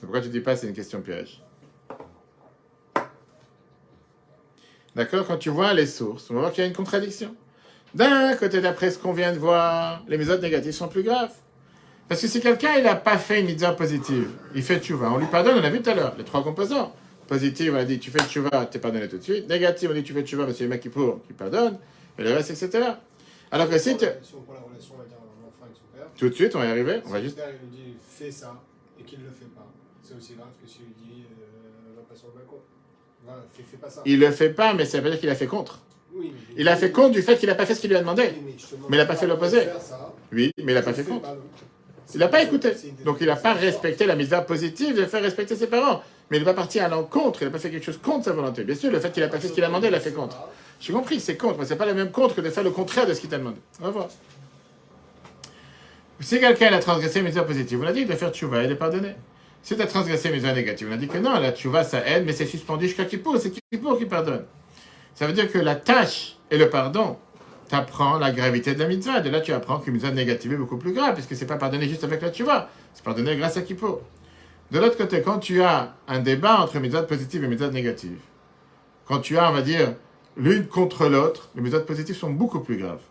[0.00, 1.42] Pourquoi tu dis pas c'est une question piège
[4.94, 5.26] D'accord?
[5.26, 7.36] Quand tu vois les sources, on va voir qu'il y a une contradiction.
[7.98, 11.32] D'un côté, d'après ce qu'on vient de voir, les méthodes négatives sont plus graves.
[12.06, 15.18] Parce que si quelqu'un il n'a pas fait une mitzvah positive, il fait tchouva, on
[15.18, 16.94] lui pardonne, on a vu tout à l'heure, les trois composants.
[17.26, 19.48] Positive, on a dit tu fais tchouva, t'es pardonné tout de suite.
[19.48, 21.76] Négative, on dit tu fais tchouva, mais c'est les mecs qui pour, qui pardonnent,
[22.16, 22.92] et le reste, etc.
[23.50, 24.06] Alors que si tu...
[24.22, 26.34] Si on prend la relation, on va dire, d'un enfant avec son père, Tout de
[26.34, 27.36] suite, on va y arriver, on va si juste...
[27.36, 28.62] père il lui dit fais ça
[29.00, 29.66] et qu'il ne le fait pas,
[30.04, 32.60] c'est aussi grave que s'il lui dit euh, va pas sur le balcon.
[33.52, 34.02] Fais, fais pas ça.
[34.06, 35.80] Il le fait pas, mais ça veut pas dire qu'il a fait contre.
[36.14, 38.00] Oui, Il a fait compte du fait qu'il n'a pas fait ce qu'il lui a
[38.00, 38.30] demandé.
[38.34, 38.56] Oui,
[38.88, 39.68] Mais il a pas fait l'opposé.
[40.32, 41.24] Oui, mais il n'a pas fait compte.
[42.14, 42.72] Il n'a pas écouté.
[43.04, 46.02] Donc il n'a pas respecté la mitzvah positive de faire respecter ses parents.
[46.30, 48.32] Mais il n'est pas parti à l'encontre, il n'a pas fait quelque chose contre sa
[48.32, 48.64] volonté.
[48.64, 50.12] Bien sûr, le fait qu'il n'a pas fait ce qu'il a demandé, il l'a fait
[50.12, 50.36] contre.
[50.80, 53.06] J'ai compris, c'est contre, mais c'est pas le même contre que de faire le contraire
[53.06, 53.56] de ce qu'il t'a demandé.
[53.80, 54.08] On va voir.
[56.20, 58.74] Si quelqu'un a transgressé une mitzvah positive, on a dit de faire tchouva et de
[58.74, 59.14] pardonner.
[59.62, 62.06] Si tu as transgressé une mitzvah négative, on a dit que non, la tchouva ça
[62.06, 64.44] aide, mais c'est suspendu jusqu'à Kippour, c'est Kippour qui pardonne.
[65.18, 67.16] Ça veut dire que la tâche et le pardon
[67.66, 69.18] t'apprend la gravité de la mitzvah.
[69.18, 71.88] De là, tu apprends qu'une mitzvah négative est beaucoup plus grave, puisque c'est pas pardonné
[71.88, 74.00] juste avec la tchouva, c'est pardonné grâce à Kippour.
[74.70, 78.20] De l'autre côté, quand tu as un débat entre mitzvah positive et mitzvah négative,
[79.06, 79.92] quand tu as, on va dire,
[80.36, 83.02] l'une contre l'autre, les méthodes positives sont beaucoup plus graves.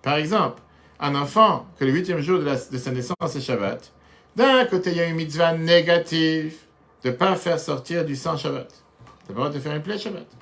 [0.00, 0.62] Par exemple,
[1.00, 3.92] un enfant que le huitième jour de, sa naissance est Shabbat,
[4.36, 6.54] d'un côté, il y a une mitzvah négative
[7.02, 8.68] de ne pas faire sortir du sang Shabbat.
[9.26, 10.37] Tu pas le droit de faire une plaie Shabbat.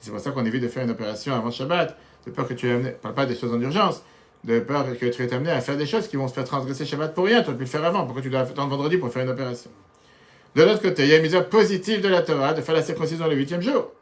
[0.00, 1.96] C'est pour ça qu'on évite de faire une opération avant Shabbat,
[2.26, 4.02] de peur que tu aies amené, parle pas des choses en urgence,
[4.44, 6.86] de peur que tu es amené à faire des choses qui vont se faire transgresser
[6.86, 9.12] Shabbat pour rien, tu aurais pu le faire avant, pourquoi tu dois attendre vendredi pour
[9.12, 9.70] faire une opération?
[10.56, 12.82] De l'autre côté, il y a une mitzvah positive de la Torah de faire la
[12.82, 13.92] circoncision le huitième jour.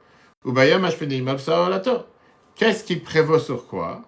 [0.45, 2.07] Ou la Torah.
[2.55, 4.03] Qu'est-ce qui prévaut sur quoi?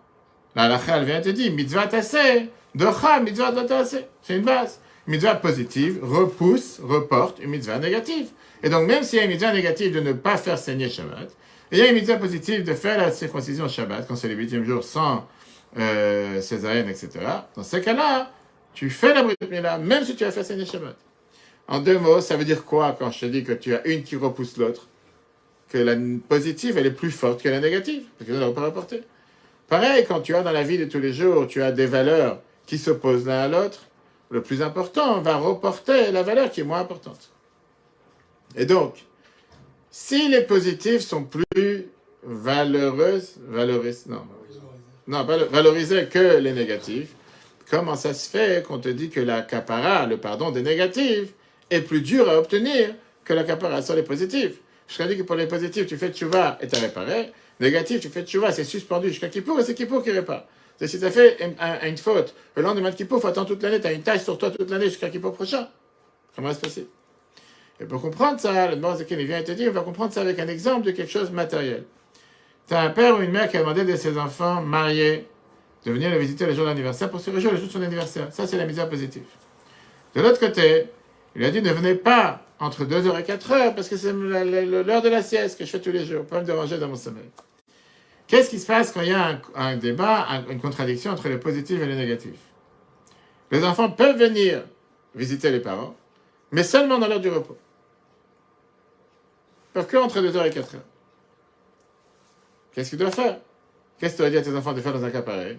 [0.54, 4.06] La halakha, elle vient te dire, mitzvah tassé, docha, mitzvah tassé.
[4.22, 4.80] C'est une base.
[5.06, 8.28] Mitzvah positive repousse, reporte une mitzvah négative.
[8.62, 11.30] Et donc, même s'il y a une mitzvah négative de ne pas faire saigner Shabbat,
[11.72, 14.64] il y a une mitzvah positive de faire la circoncision Shabbat, quand c'est le huitième
[14.64, 15.26] jour sans
[15.78, 17.10] euh, césarienne, etc.
[17.54, 18.30] Dans ce cas-là,
[18.74, 20.96] tu fais la brit Mila, même si tu as fait saigner Shabbat.
[21.68, 24.02] En deux mots, ça veut dire quoi quand je te dis que tu as une
[24.02, 24.88] qui repousse l'autre?
[25.68, 25.94] Que la
[26.28, 29.02] positive, elle est plus forte que la négative, parce que nous n'avons pas rapporté.
[29.68, 32.40] Pareil, quand tu as dans la vie de tous les jours, tu as des valeurs
[32.66, 33.86] qui s'opposent l'un à l'autre,
[34.30, 37.30] le plus important va reporter la valeur qui est moins importante.
[38.56, 39.04] Et donc,
[39.90, 41.86] si les positives sont plus
[44.06, 44.22] non,
[45.06, 47.08] non, valorisées que les négatives,
[47.70, 51.30] comment ça se fait qu'on te dit que la capara, le pardon des négatives,
[51.70, 54.56] est plus dur à obtenir que la capara sur les positives
[54.88, 57.32] Je dit que pour les positifs, tu fais tchouva et t'as réparé.
[57.60, 60.44] Négatif, tu fais tchouva, c'est suspendu jusqu'à Kippour et c'est Kippour qui répare.
[60.80, 63.48] Et si tu as fait une, un- une faute, le lendemain de Kippour, faut attendre
[63.48, 65.68] toute l'année, tu as une tâche sur toi toute l'année jusqu'à Kippour prochain.
[66.34, 66.88] Comment est-ce possible?
[67.80, 70.48] Et pour comprendre ça, le il vient te dire, on va comprendre ça avec un
[70.48, 71.84] exemple de quelque chose de matériel.
[72.70, 75.26] As un père ou une mère qui a demandé de ses enfants mariés
[75.84, 78.28] de venir le visiter le jour d'anniversaire pour se réjouir le jour de son anniversaire.
[78.30, 79.24] Ça, c'est la misère positive.
[80.14, 80.86] De l'autre côté,
[81.34, 85.08] il a dit ne venez pas entre 2h et 4h parce que c'est l'heure de
[85.08, 87.30] la sieste que je fais tous les jours, pas me déranger dans mon sommeil.
[88.28, 91.40] Qu'est-ce qui se passe quand il y a un, débat, un- une contradiction entre le
[91.40, 92.34] positif et le négatif?
[93.50, 94.62] Les enfants peuvent venir
[95.16, 95.96] visiter les parents,
[96.52, 97.56] mais seulement dans l'heure du repos.
[99.72, 100.64] Peuvent que entre 2h et 4h.
[102.72, 103.38] Qu'est-ce qu'ils doivent faire?
[103.98, 105.58] Qu'est-ce que tu aurais dit à tes enfants de faire dans un cas pareil?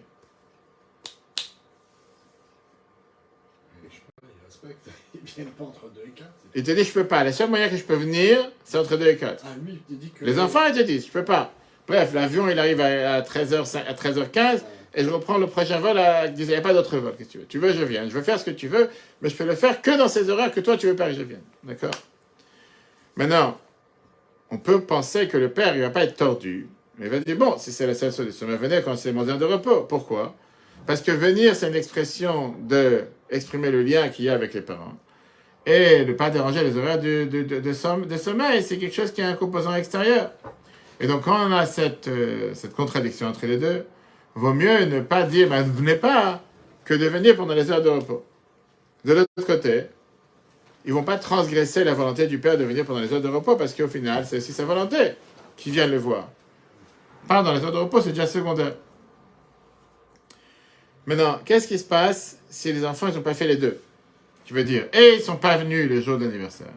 [3.83, 4.89] Et je sais pas, ils respectent.
[5.13, 6.29] Ils viennent pas entre 2 et 4.
[6.55, 7.23] Il te dit je peux pas.
[7.23, 9.43] Le seul moyen que je peux venir, c'est entre 2 et 4.
[9.45, 10.25] Ah, lui, il dit que.
[10.25, 11.53] Les enfants, ils te disent, je peux pas.
[11.87, 16.27] Bref, l'avion, il arrive à 13h, à 13h15 et je reprends le prochain vol à...
[16.27, 17.45] Il n'y a pas d'autre vol, que tu veux?
[17.45, 18.07] Tu veux, je viens.
[18.07, 18.89] Je veux faire ce que tu veux,
[19.21, 21.15] mais je peux le faire que dans ces horaires que toi, tu veux pas que
[21.15, 21.43] je vienne.
[21.63, 21.91] D'accord?
[23.15, 23.57] Maintenant,
[24.51, 26.67] on peut penser que le père, il va pas être tordu.
[26.97, 29.27] Mais il va dire, bon, si c'est la seule solution, mais venez quand c'est mon
[29.27, 29.81] heure de repos.
[29.81, 30.35] Pourquoi?
[30.85, 34.61] Parce que venir, c'est une expression de exprimer le lien qu'il y a avec les
[34.61, 34.97] parents.
[35.65, 38.95] Et ne pas déranger les horaires de, de, de, de somme- de sommeil, c'est quelque
[38.95, 40.31] chose qui a un composant extérieur.
[40.99, 43.85] Et donc, quand on a cette, euh, cette contradiction entre les deux,
[44.35, 46.41] vaut mieux ne pas dire, ben, ne venez pas,
[46.83, 48.25] que de venir pendant les heures de repos.
[49.05, 49.85] De l'autre côté,
[50.85, 53.55] ils vont pas transgresser la volonté du père de venir pendant les heures de repos,
[53.55, 55.13] parce qu'au final, c'est aussi sa volonté
[55.57, 56.29] qui vient le voir.
[57.27, 58.75] Pas dans les heures de repos, c'est déjà secondaire.
[61.05, 63.79] Maintenant, qu'est-ce qui se passe si les enfants, ils n'ont pas fait les deux?
[64.45, 66.73] Tu veux dire, et ils sont pas venus le jour de l'anniversaire.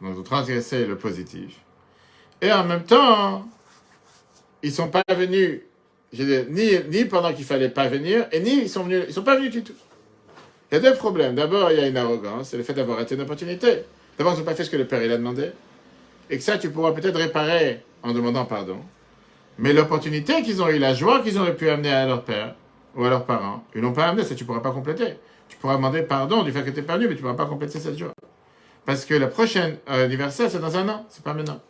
[0.00, 1.56] Donc, ils ont transgressé le positif.
[2.40, 3.46] Et en même temps,
[4.62, 5.60] ils sont pas venus,
[6.12, 9.36] ni, ni pendant qu'il fallait pas venir, et ni ils sont venus, ils sont pas
[9.36, 9.74] venus du tout.
[10.74, 11.36] Il y a deux problèmes.
[11.36, 13.84] D'abord, il y a une arrogance, c'est le fait d'avoir raté une opportunité.
[14.18, 15.52] D'abord, ils n'ont pas fait ce que le père il a demandé.
[16.30, 18.78] Et que ça, tu pourras peut-être réparer en demandant pardon.
[19.56, 22.56] Mais l'opportunité qu'ils ont eu, la joie qu'ils auraient pu amener à leur père
[22.96, 25.14] ou à leurs parents, ils l'ont pas amené, ça tu pourras pas compléter.
[25.48, 27.78] Tu pourras demander pardon du fait que tu pas venu, mais tu pourras pas compléter
[27.78, 28.12] cette joie.
[28.84, 31.60] Parce que le prochain euh, anniversaire, c'est dans un an, c'est pas maintenant.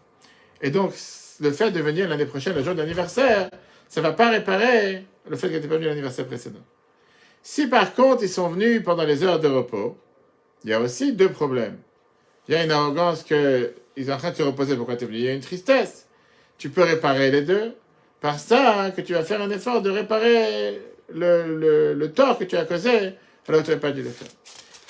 [0.63, 0.95] Et donc,
[1.41, 3.51] le fait de venir l'année prochaine, le jour d'anniversaire,
[3.87, 6.61] ça va pas réparer le fait que tu pas venu l'anniversaire précédent.
[7.47, 9.99] Si par contre, ils sont venus pendant les heures de repos,
[10.65, 11.77] il y a aussi deux problèmes.
[12.49, 15.05] Il y a une arrogance que ils sont en train de se reposer, pourquoi tu
[15.05, 16.09] es venu Il y a une tristesse.
[16.57, 17.75] Tu peux réparer les deux
[18.23, 20.81] par ça hein, que tu vas faire un effort de réparer
[21.13, 23.13] le, le, tort que tu as causé
[23.47, 24.29] alors tu n'aurais pas dû le faire.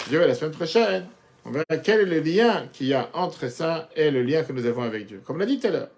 [0.09, 1.07] Dieu, la semaine prochaine,
[1.45, 4.53] on verra quel est le lien qu'il y a entre ça et le lien que
[4.53, 5.21] nous avons avec Dieu.
[5.25, 5.89] Comme l'a dit tout à l'heure,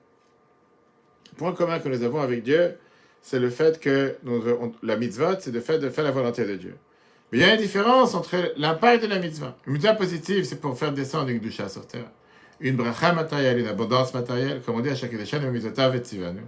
[1.33, 2.79] le point commun que nous avons avec Dieu,
[3.23, 4.17] c'est le fait que
[4.83, 6.77] la mitzvah, c'est le fait de faire la volonté de Dieu.
[7.33, 9.57] Mais il y a une différence entre l'impact de la mitzvah.
[9.67, 12.11] Une mitzvah positive, c'est pour faire descendre une doucha sur terre.
[12.61, 15.99] Une bracha matérielle, une abondance matérielle, comme on dit à chaque échelle, une mitzvah et
[15.99, 16.43] tzivanu.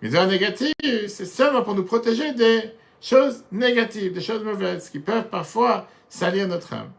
[0.00, 0.72] Mitzvah négative,
[1.08, 6.48] c'est seulement pour nous protéger des choses négatives, des choses mauvaises, qui peuvent parfois salir
[6.48, 6.90] notre âme.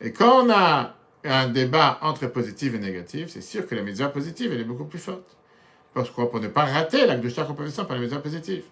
[0.00, 0.94] Et quand on a
[1.24, 4.86] un débat entre positif et négatif, c'est sûr que la mitzvah positive, elle est beaucoup
[4.86, 5.36] plus forte.
[5.94, 8.62] Parce que pour ne pas rater la doucha qu'on peut descendre par la mitzvah positive.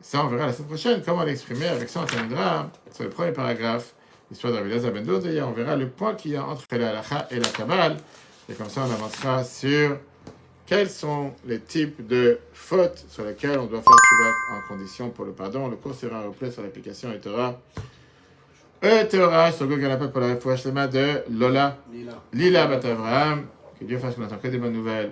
[0.00, 1.66] Ça, on verra la semaine prochaine comment l'exprimer.
[1.66, 3.94] Avec ça, on sur le premier paragraphe,
[4.30, 5.46] l'histoire Elazar ben Dodeya.
[5.46, 7.96] On verra le point qu'il y a entre la halakha et la kabbale.
[8.48, 9.98] Et comme ça, on avancera sur
[10.66, 15.24] quels sont les types de fautes sur lesquelles on doit faire tchouva en condition pour
[15.24, 15.68] le pardon.
[15.68, 17.58] Le cours sera replay sur l'application Etora.
[18.82, 21.78] Etora, sur Google Apple pour la réfouche de Lola.
[21.92, 22.12] Lila.
[22.32, 22.80] Lila Bat
[23.78, 25.10] que Dieu fasse qu'on n'entend que des bonnes nouvelles.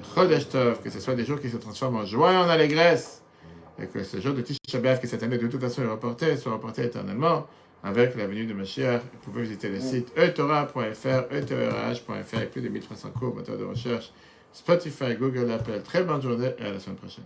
[0.82, 3.22] Que ce soit des jours qui se transforment en joie et en allégresse.
[3.80, 6.36] Et que ce jour de Tisha B'Av, qui cette année de toute façon est reporté,
[6.36, 7.46] soit reporté éternellement
[7.82, 9.02] avec la venue de Mashiach.
[9.02, 14.12] Vous pouvez visiter le site etora.fr, etorh.fr, avec plus de 1300 cours, moteurs de recherche,
[14.52, 15.82] Spotify, Google, Apple.
[15.82, 17.24] Très bonne journée et à la semaine prochaine.